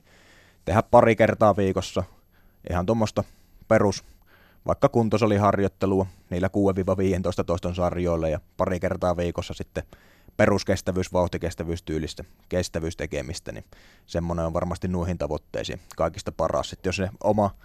[0.65, 2.03] tehdä pari kertaa viikossa
[2.69, 3.23] ihan tuommoista
[3.67, 4.03] perus,
[4.65, 6.47] vaikka kuntosaliharjoittelua niillä
[7.41, 9.83] 6-15 toiston sarjoilla ja pari kertaa viikossa sitten
[10.37, 13.65] peruskestävyys, vauhtikestävyystyylistä kestävyystekemistä, niin
[14.05, 16.69] semmoinen on varmasti nuihin tavoitteisiin kaikista paras.
[16.69, 17.55] Sitten jos se oma,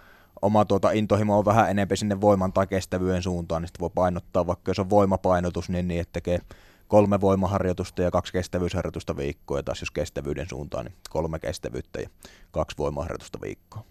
[0.41, 4.47] oma tuota intohimo on vähän enemmän sinne voiman tai kestävyyden suuntaan, niin sitten voi painottaa,
[4.47, 6.39] vaikka jos on voimapainotus, niin, niin että tekee
[6.87, 12.09] kolme voimaharjoitusta ja kaksi kestävyysharjoitusta viikkoa, ja taas jos kestävyyden suuntaan, niin kolme kestävyyttä ja
[12.51, 13.83] kaksi voimaharjoitusta viikkoa.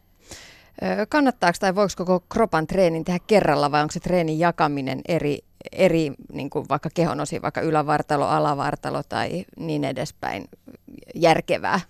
[1.09, 5.39] Kannattaako tai voiko koko kropan treenin tehdä kerralla vai onko se treenin jakaminen eri,
[5.73, 10.45] eri niin kuin vaikka kehonosi, vaikka ylävartalo, alavartalo tai niin edespäin
[11.15, 11.81] järkevää?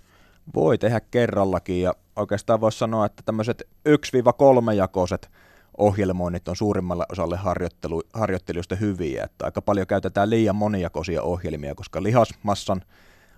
[0.54, 5.30] Voi tehdä kerrallakin ja oikeastaan voisi sanoa, että tämmöiset 1-3 jakoiset
[5.78, 12.02] ohjelmoinnit on suurimmalle osalle harjoittelu, harjoittelijoista hyviä, että aika paljon käytetään liian monijakoisia ohjelmia, koska
[12.02, 12.82] lihasmassan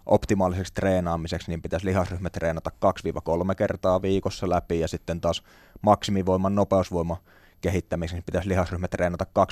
[0.07, 2.71] optimaaliseksi treenaamiseksi, niin pitäisi lihasryhmä treenata
[3.51, 5.43] 2-3 kertaa viikossa läpi ja sitten taas
[5.83, 7.17] maksimivoiman nopeusvoima
[7.61, 9.43] kehittämiseksi pitäisi lihasryhmä treenata 2-5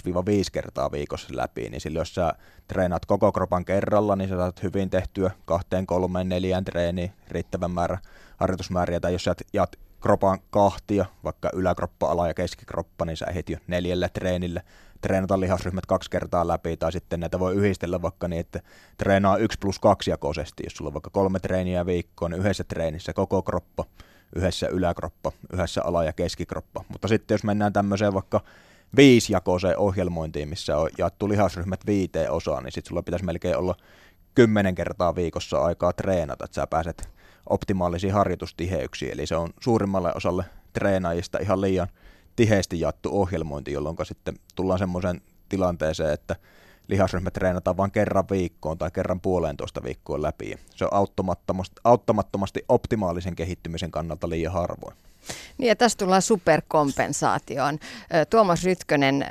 [0.53, 2.33] kertaa viikossa läpi, niin silloin jos sä
[2.69, 7.99] treenaat koko kropan kerralla, niin sä saat hyvin tehtyä kahteen, kolmeen, neljään treeniin riittävän määrä
[8.37, 13.51] harjoitusmääriä, tai jos sä jaat kropan kahtia, vaikka yläkroppa, ala- ja keskikroppa, niin sä ehdit
[13.51, 14.63] jo neljällä treenillä
[15.01, 18.61] treenata lihasryhmät kaksi kertaa läpi, tai sitten näitä voi yhdistellä vaikka niin, että
[18.99, 23.13] treenaa 1 plus 2 jakoisesti, jos sulla on vaikka kolme treeniä viikkoon, niin yhdessä treenissä
[23.13, 23.85] koko kroppa,
[24.37, 26.85] yhdessä yläkroppa, yhdessä ala- ja keskikroppa.
[26.89, 28.41] Mutta sitten jos mennään tämmöiseen vaikka
[28.97, 33.75] viisijakoiseen ohjelmointiin, missä on jaettu lihasryhmät viiteen osaan, niin sitten sulla pitäisi melkein olla
[34.35, 37.09] kymmenen kertaa viikossa aikaa treenata, että sä pääset
[37.49, 41.89] optimaalisiin harjoitustiheyksiin, eli se on suurimmalle osalle treenaajista ihan liian
[42.37, 46.37] tiheesti jaettu ohjelmointi, jolloin sitten tullaan semmoiseen tilanteeseen, että
[46.89, 50.59] lihasryhmät treenataan vain kerran viikkoon tai kerran puolentoista viikkoon läpi.
[50.71, 54.97] Se on auttamattomasti, auttamattomasti optimaalisen kehittymisen kannalta liian harvoin.
[55.59, 57.79] Niin ja tässä tullaan superkompensaatioon.
[58.31, 59.27] Tuomas Rytkönen,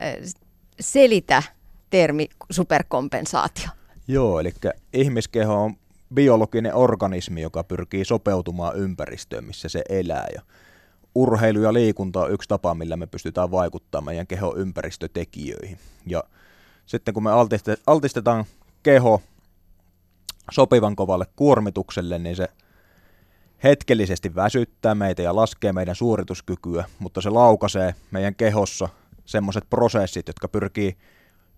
[0.80, 1.44] selitä
[1.90, 3.70] termi superkompensaatio.
[4.08, 4.54] Joo, eli
[4.94, 5.76] ihmiskeho on
[6.14, 10.28] biologinen organismi, joka pyrkii sopeutumaan ympäristöön, missä se elää.
[10.34, 10.42] Ja
[11.16, 15.78] urheilu ja liikunta on yksi tapa, millä me pystytään vaikuttamaan meidän kehon ympäristötekijöihin.
[16.06, 16.24] Ja
[16.86, 17.30] sitten kun me
[17.88, 18.46] altistetaan
[18.84, 19.22] keho
[20.52, 22.48] sopivan kovalle kuormitukselle, niin se
[23.64, 28.90] hetkellisesti väsyttää meitä ja laskee meidän suorituskykyä, mutta se laukaisee meidän kehossa
[29.26, 30.98] semmoiset prosessit, jotka pyrkii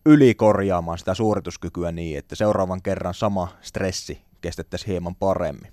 [0.05, 5.71] ylikorjaamaan sitä suorituskykyä niin, että seuraavan kerran sama stressi kestettäisiin hieman paremmin.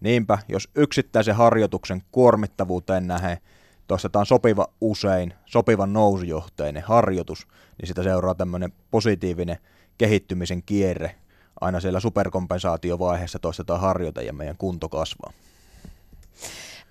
[0.00, 3.38] Niinpä, jos yksittäisen harjoituksen kuormittavuuteen nähden
[3.86, 7.46] toistetaan sopiva usein, sopivan nousujohteinen harjoitus,
[7.80, 9.58] niin sitä seuraa tämmöinen positiivinen
[9.98, 11.14] kehittymisen kierre.
[11.60, 15.32] Aina siellä superkompensaatiovaiheessa toistetaan harjoite ja meidän kunto kasvaa.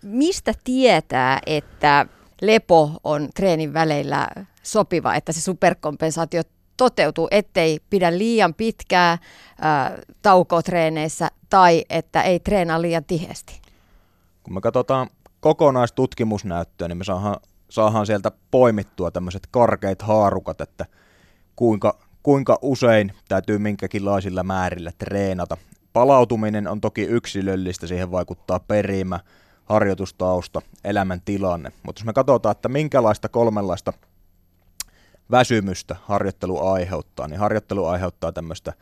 [0.03, 2.05] Mistä tietää, että
[2.41, 4.27] lepo on treenin väleillä
[4.63, 6.41] sopiva, että se superkompensaatio
[6.77, 9.19] toteutuu, ettei pidä liian pitkää äh,
[10.21, 13.61] taukoa treeneissä tai että ei treenaa liian tiheesti?
[14.43, 15.09] Kun me katsotaan
[15.43, 17.37] kokonaistutkimusnäyttöä, niin me saadaan
[17.69, 20.85] saadaan sieltä poimittua tämmöiset karkeat haarukat, että
[21.55, 25.57] kuinka, kuinka usein täytyy minkäkinlaisilla määrillä treenata.
[25.93, 29.19] Palautuminen on toki yksilöllistä, siihen vaikuttaa perimä,
[29.65, 31.71] harjoitustausta, elämäntilanne.
[31.83, 33.93] Mutta jos me katsotaan, että minkälaista kolmenlaista
[35.31, 38.73] väsymystä harjoittelu aiheuttaa, niin harjoittelu aiheuttaa tämmöistä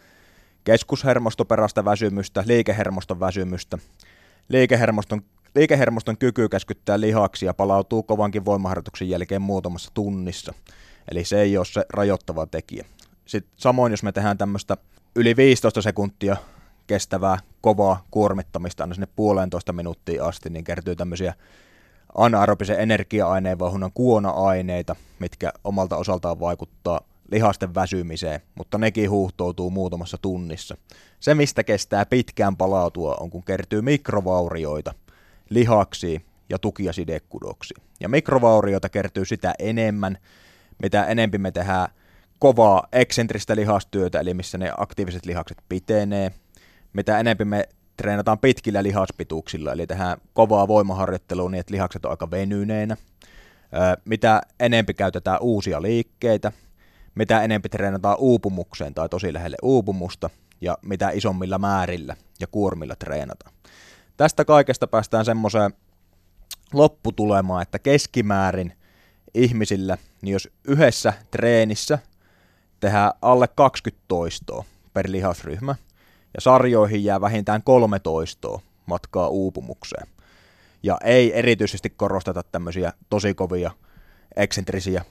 [0.64, 3.78] keskushermostoperäistä väsymystä, liikehermoston väsymystä.
[4.50, 5.22] Liikehermoston,
[5.56, 10.54] liikehermoston kyky käskyttää lihaksia palautuu kovankin voimaharjoituksen jälkeen muutamassa tunnissa.
[11.12, 12.86] Eli se ei ole se rajoittava tekijä.
[13.26, 14.78] Sitten samoin, jos me tehdään tämmöistä
[15.16, 16.38] yli 15 sekuntia
[16.88, 21.34] kestävää kovaa kuormittamista aina sinne puolentoista minuuttia asti, niin kertyy tämmöisiä
[22.16, 30.78] anaerobisen energia-aineen vauhunnan kuona-aineita, mitkä omalta osaltaan vaikuttaa lihasten väsymiseen, mutta nekin huuhtoutuu muutamassa tunnissa.
[31.20, 34.94] Se, mistä kestää pitkään palautua, on kun kertyy mikrovaurioita
[35.52, 37.84] lihaksiin ja tuki- ja sidekudoksiin.
[38.00, 40.18] Ja mikrovaurioita kertyy sitä enemmän,
[40.82, 41.88] mitä enempi me tehdään
[42.40, 46.32] kovaa eksentristä lihastyötä, eli missä ne aktiiviset lihakset pitenee,
[46.94, 52.32] mitä enempi me treenataan pitkillä lihaspituuksilla, eli tehdään kovaa voimaharjoittelua niin, että lihakset on aika
[52.32, 52.98] venyneenä.
[54.06, 56.52] Mitä enempi käytetään uusia liikkeitä,
[57.16, 60.30] mitä enempi treenataan uupumukseen tai tosi lähelle uupumusta,
[60.62, 63.54] ja mitä isommilla määrillä ja kuormilla treenataan.
[64.22, 65.74] Tästä kaikesta päästään semmoiseen
[66.74, 68.74] lopputulemaan, että keskimäärin
[69.34, 72.00] ihmisillä, niin jos yhdessä treenissä
[72.80, 75.76] tehdään alle 20 toistoa per lihasryhmä,
[76.34, 80.08] ja sarjoihin jää vähintään kolme toistoa matkaa uupumukseen.
[80.84, 83.72] Ja ei erityisesti korosteta tämmöisiä tosi kovia
[84.36, 85.06] eksentrisiä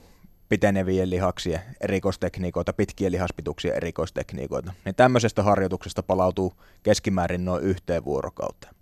[0.49, 6.53] pitenevien lihaksien erikoistekniikoita, pitkien lihaspituksien erikoistekniikoita, niin tämmöisestä harjoituksesta palautuu
[6.83, 8.80] keskimäärin noin yhteen vuorokauteen.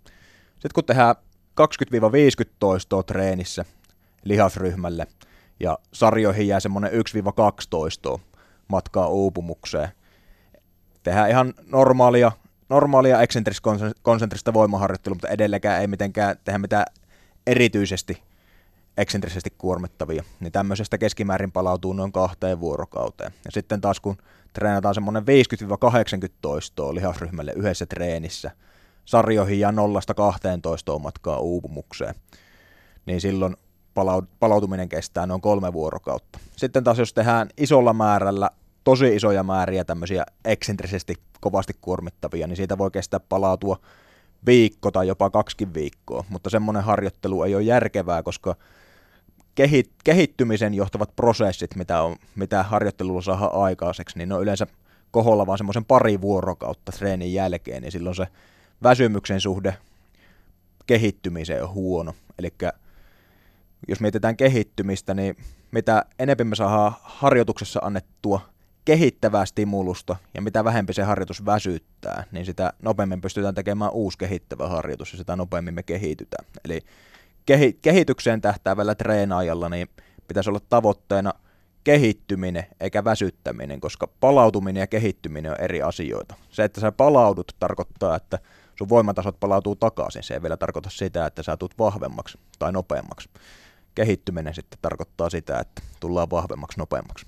[0.60, 1.14] Sitten kun tehdään
[1.60, 3.64] 20-50 toistoa treenissä
[4.24, 5.06] lihasryhmälle
[5.60, 6.94] ja sarjoihin jää semmoinen 1-2
[7.70, 8.20] toistoa
[8.68, 9.88] matkaa uupumukseen,
[11.02, 12.32] tehdään ihan normaalia,
[12.68, 16.86] normaalia eksentrisk-konsentrista voimaharjoittelua, mutta edelleenkään ei mitenkään tehdä mitään
[17.46, 18.22] erityisesti
[18.96, 23.32] eksentrisesti kuormittavia, niin tämmöisestä keskimäärin palautuu noin kahteen vuorokauteen.
[23.44, 24.16] Ja sitten taas kun
[24.52, 25.26] treenataan semmoinen 50-80
[26.40, 28.50] toistoa lihasryhmälle yhdessä treenissä,
[29.04, 32.14] sarjoihin ja 0-12 matkaa uupumukseen,
[33.06, 33.56] niin silloin
[34.40, 36.38] palautuminen kestää noin kolme vuorokautta.
[36.56, 38.50] Sitten taas jos tehdään isolla määrällä
[38.84, 43.76] tosi isoja määriä tämmöisiä eksentrisesti kovasti kuormittavia, niin siitä voi kestää palautua
[44.46, 48.56] viikko tai jopa kaksikin viikkoa, mutta semmoinen harjoittelu ei ole järkevää, koska
[49.54, 54.66] kehit, kehittymisen johtavat prosessit, mitä, on, mitä harjoittelulla saa aikaiseksi, niin ne on yleensä
[55.10, 58.26] koholla vaan semmoisen pari vuorokautta treenin jälkeen, niin silloin se
[58.82, 59.76] väsymyksen suhde
[60.86, 62.14] kehittymiseen on huono.
[62.38, 62.54] Eli
[63.88, 65.36] jos mietitään kehittymistä, niin
[65.70, 68.40] mitä enemmän me saadaan harjoituksessa annettua
[68.84, 74.68] kehittävää stimulusta ja mitä vähempi se harjoitus väsyttää, niin sitä nopeammin pystytään tekemään uusi kehittävä
[74.68, 76.46] harjoitus ja sitä nopeammin me kehitytään.
[76.64, 76.80] Eli
[77.46, 79.88] kehi- kehitykseen tähtäävällä treenaajalla niin
[80.28, 81.32] pitäisi olla tavoitteena
[81.84, 86.34] kehittyminen eikä väsyttäminen, koska palautuminen ja kehittyminen on eri asioita.
[86.50, 88.38] Se, että sä palaudut, tarkoittaa, että
[88.80, 90.22] sun voimatasot palautuu takaisin.
[90.22, 93.28] Se ei vielä tarkoita sitä, että sä tulet vahvemmaksi tai nopeammaksi.
[93.94, 97.26] Kehittyminen sitten tarkoittaa sitä, että tullaan vahvemmaksi, nopeammaksi.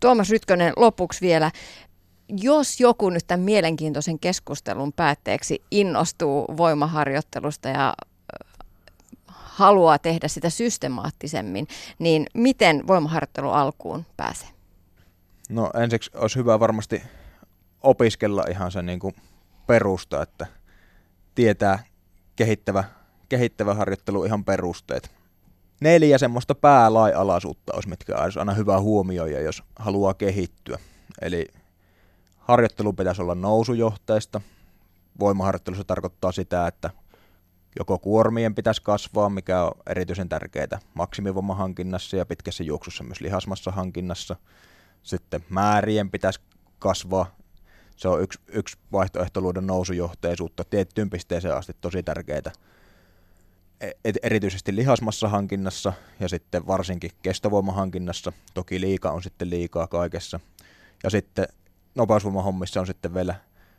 [0.00, 1.50] Tuomas Rytkönen, lopuksi vielä.
[2.28, 7.94] Jos joku nyt tämän mielenkiintoisen keskustelun päätteeksi innostuu voimaharjoittelusta ja
[9.26, 11.66] haluaa tehdä sitä systemaattisemmin,
[11.98, 14.48] niin miten voimaharjoittelu alkuun pääsee?
[15.48, 17.02] No ensiksi olisi hyvä varmasti
[17.82, 19.14] opiskella ihan se niin kuin
[19.70, 20.46] perusta, että
[21.34, 21.84] tietää
[22.36, 22.84] kehittävä,
[23.28, 25.20] kehittävä harjoittelu ihan perusteet
[25.80, 30.78] neljä semmoista päälainalaisuutta olisi, mitkä olisi aina hyvä huomioida, jos haluaa kehittyä.
[31.22, 31.46] Eli
[32.36, 34.40] harjoittelu pitäisi olla nousujohteista.
[35.20, 36.90] Voimaharjoittelussa tarkoittaa sitä, että
[37.78, 44.36] joko kuormien pitäisi kasvaa, mikä on erityisen tärkeää maksimivoimahankinnassa ja pitkässä juoksussa myös lihasmassa hankinnassa.
[45.02, 46.40] Sitten määrien pitäisi
[46.78, 47.36] kasvaa.
[48.00, 52.52] Se on yksi, yksi vaihtoehto luoda nousujohteisuutta tiettyyn pisteeseen asti tosi tärkeää
[54.22, 58.32] erityisesti lihasmassahankinnassa ja sitten varsinkin kestovoimahankinnassa.
[58.54, 60.40] Toki liika on sitten liikaa kaikessa.
[61.02, 61.48] Ja sitten
[61.94, 63.34] nopeusvoimahommissa on sitten vielä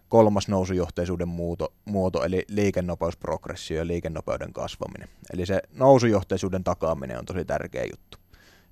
[0.09, 5.09] kolmas nousujohteisuuden muoto, muoto eli liikennopeusprogressio ja liikennopeuden kasvaminen.
[5.34, 8.17] Eli se nousujohteisuuden takaaminen on tosi tärkeä juttu.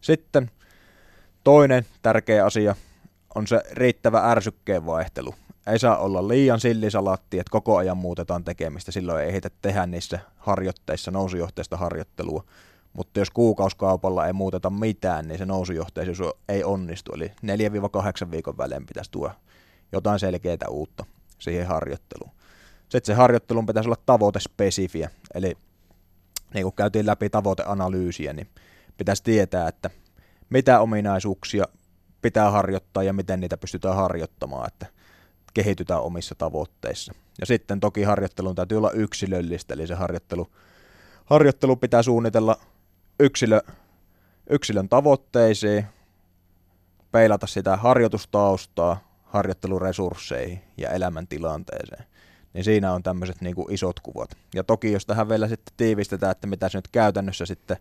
[0.01, 0.51] Sitten
[1.43, 2.75] toinen tärkeä asia
[3.35, 5.33] on se riittävä ärsykkeen vaihtelu
[5.69, 10.19] ei saa olla liian sillisalaatti, että koko ajan muutetaan tekemistä, silloin ei heitä tehdä niissä
[10.37, 12.43] harjoitteissa nousujohteista harjoittelua.
[12.93, 17.13] Mutta jos kuukauskaupalla ei muuteta mitään, niin se nousujohteisuus ei onnistu.
[17.13, 17.31] Eli
[18.27, 19.33] 4-8 viikon välein pitäisi tuoda
[19.91, 21.05] jotain selkeää uutta
[21.39, 22.31] siihen harjoitteluun.
[22.81, 25.57] Sitten se harjoittelun pitäisi olla tavoitespesifiä, eli
[26.53, 28.49] niin kuin käytiin läpi tavoiteanalyysiä, niin
[28.97, 29.89] pitäisi tietää, että
[30.49, 31.65] mitä ominaisuuksia
[32.21, 34.85] pitää harjoittaa ja miten niitä pystytään harjoittamaan, että
[35.53, 37.13] kehitytään omissa tavoitteissa.
[37.39, 40.47] Ja sitten toki harjoittelun täytyy olla yksilöllistä, eli se harjoittelu,
[41.25, 42.57] harjoittelu pitää suunnitella
[43.19, 43.61] yksilö,
[44.49, 45.85] yksilön tavoitteisiin,
[47.11, 52.05] peilata sitä harjoitustaustaa harjoitteluresursseihin ja elämäntilanteeseen.
[52.53, 54.29] Niin siinä on tämmöiset niin isot kuvat.
[54.55, 57.77] Ja toki jos tähän vielä sitten tiivistetään, että mitä se nyt käytännössä sitten,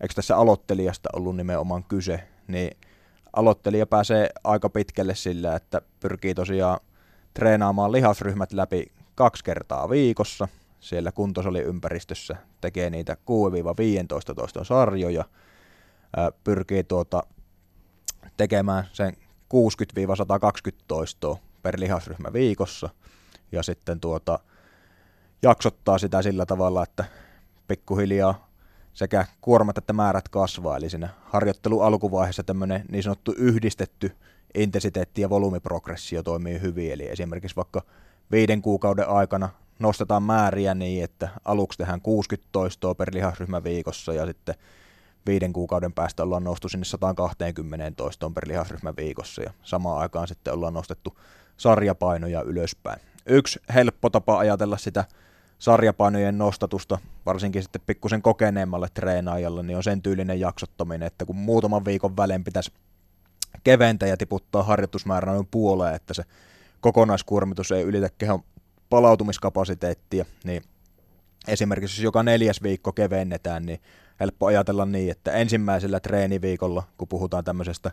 [0.00, 2.76] eikö tässä aloittelijasta ollut nimenomaan kyse, niin
[3.36, 6.80] aloittelija pääsee aika pitkälle sillä, että pyrkii tosiaan
[7.34, 10.48] treenaamaan lihasryhmät läpi kaksi kertaa viikossa.
[10.80, 13.16] Siellä kuntosaliympäristössä tekee niitä
[14.30, 15.24] 6-15 toiston sarjoja.
[16.44, 17.22] Pyrkii tuota,
[18.36, 19.16] tekemään sen
[20.70, 22.88] 60-120 toistoa per lihasryhmä viikossa.
[23.52, 24.38] Ja sitten tuota,
[25.42, 27.04] jaksottaa sitä sillä tavalla, että
[27.68, 28.48] pikkuhiljaa
[28.96, 30.76] sekä kuormat että määrät kasvaa.
[30.76, 34.16] Eli siinä harjoittelu alkuvaiheessa tämmöinen niin sanottu yhdistetty
[34.54, 36.92] intensiteetti- ja volyymiprogressio toimii hyvin.
[36.92, 37.82] Eli esimerkiksi vaikka
[38.30, 44.26] viiden kuukauden aikana nostetaan määriä niin, että aluksi tehdään 60 toistoa per lihasryhmä viikossa ja
[44.26, 44.54] sitten
[45.26, 50.54] viiden kuukauden päästä ollaan noustu sinne 120 toistoon per lihasryhmä viikossa ja samaan aikaan sitten
[50.54, 51.18] ollaan nostettu
[51.56, 53.00] sarjapainoja ylöspäin.
[53.26, 55.04] Yksi helppo tapa ajatella sitä
[55.58, 61.84] sarjapainojen nostatusta, varsinkin sitten pikkusen kokeneemmalle treenaajalle, niin on sen tyylinen jaksottaminen, että kun muutaman
[61.84, 62.72] viikon välein pitäisi
[63.64, 66.24] keventää ja tiputtaa harjoitusmäärä noin puoleen, että se
[66.80, 68.42] kokonaiskuormitus ei ylitä kehon
[68.90, 70.62] palautumiskapasiteettia, niin
[71.48, 73.80] esimerkiksi jos joka neljäs viikko kevennetään, niin
[74.20, 77.90] helppo ajatella niin, että ensimmäisellä treeniviikolla, kun puhutaan tämmöisestä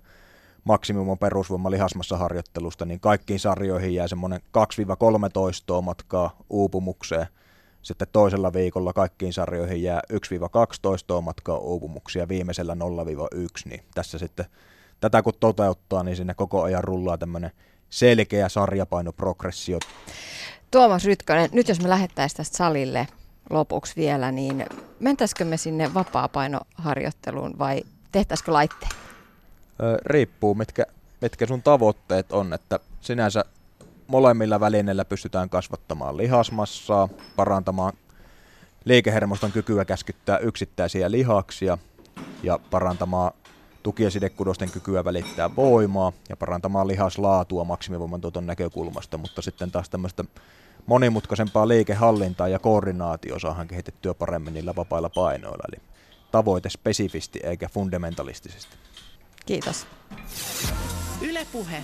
[0.63, 4.41] maksimum perusvoima lihasmassa harjoittelusta, niin kaikkiin sarjoihin jää semmoinen
[5.79, 7.27] 2-13 matkaa uupumukseen.
[7.83, 12.75] Sitten toisella viikolla kaikkiin sarjoihin jää 1-12 matkaa uupumuksia, viimeisellä
[13.35, 14.45] 0-1, niin tässä sitten
[14.99, 17.51] tätä kun toteuttaa, niin sinne koko ajan rullaa tämmöinen
[17.89, 19.79] selkeä sarjapainoprogressio.
[20.71, 23.07] Tuomas Rytkönen, nyt jos me lähettäisiin tästä salille
[23.49, 24.65] lopuksi vielä, niin
[24.99, 27.81] mentäisikö me sinne vapaa-painoharjoitteluun vai
[28.11, 28.91] tehtäisikö laitteen?
[30.05, 30.85] riippuu, mitkä,
[31.21, 33.45] mitkä sun tavoitteet on, että sinänsä
[34.07, 37.93] molemmilla välineillä pystytään kasvattamaan lihasmassaa, parantamaan
[38.85, 41.77] liikehermoston kykyä käskyttää yksittäisiä lihaksia
[42.43, 43.31] ja parantamaan
[43.83, 49.89] tuki- ja sidekudosten kykyä välittää voimaa ja parantamaan lihaslaatua maksimivoiman tuoton näkökulmasta, mutta sitten taas
[49.89, 50.23] tämmöistä
[50.85, 55.81] monimutkaisempaa liikehallintaa ja koordinaatio saadaan kehitettyä paremmin niillä vapailla painoilla, eli
[56.31, 58.75] tavoite spesifisti eikä fundamentalistisesti.
[59.45, 59.87] Kiitos.
[61.21, 61.83] Ylepuhe.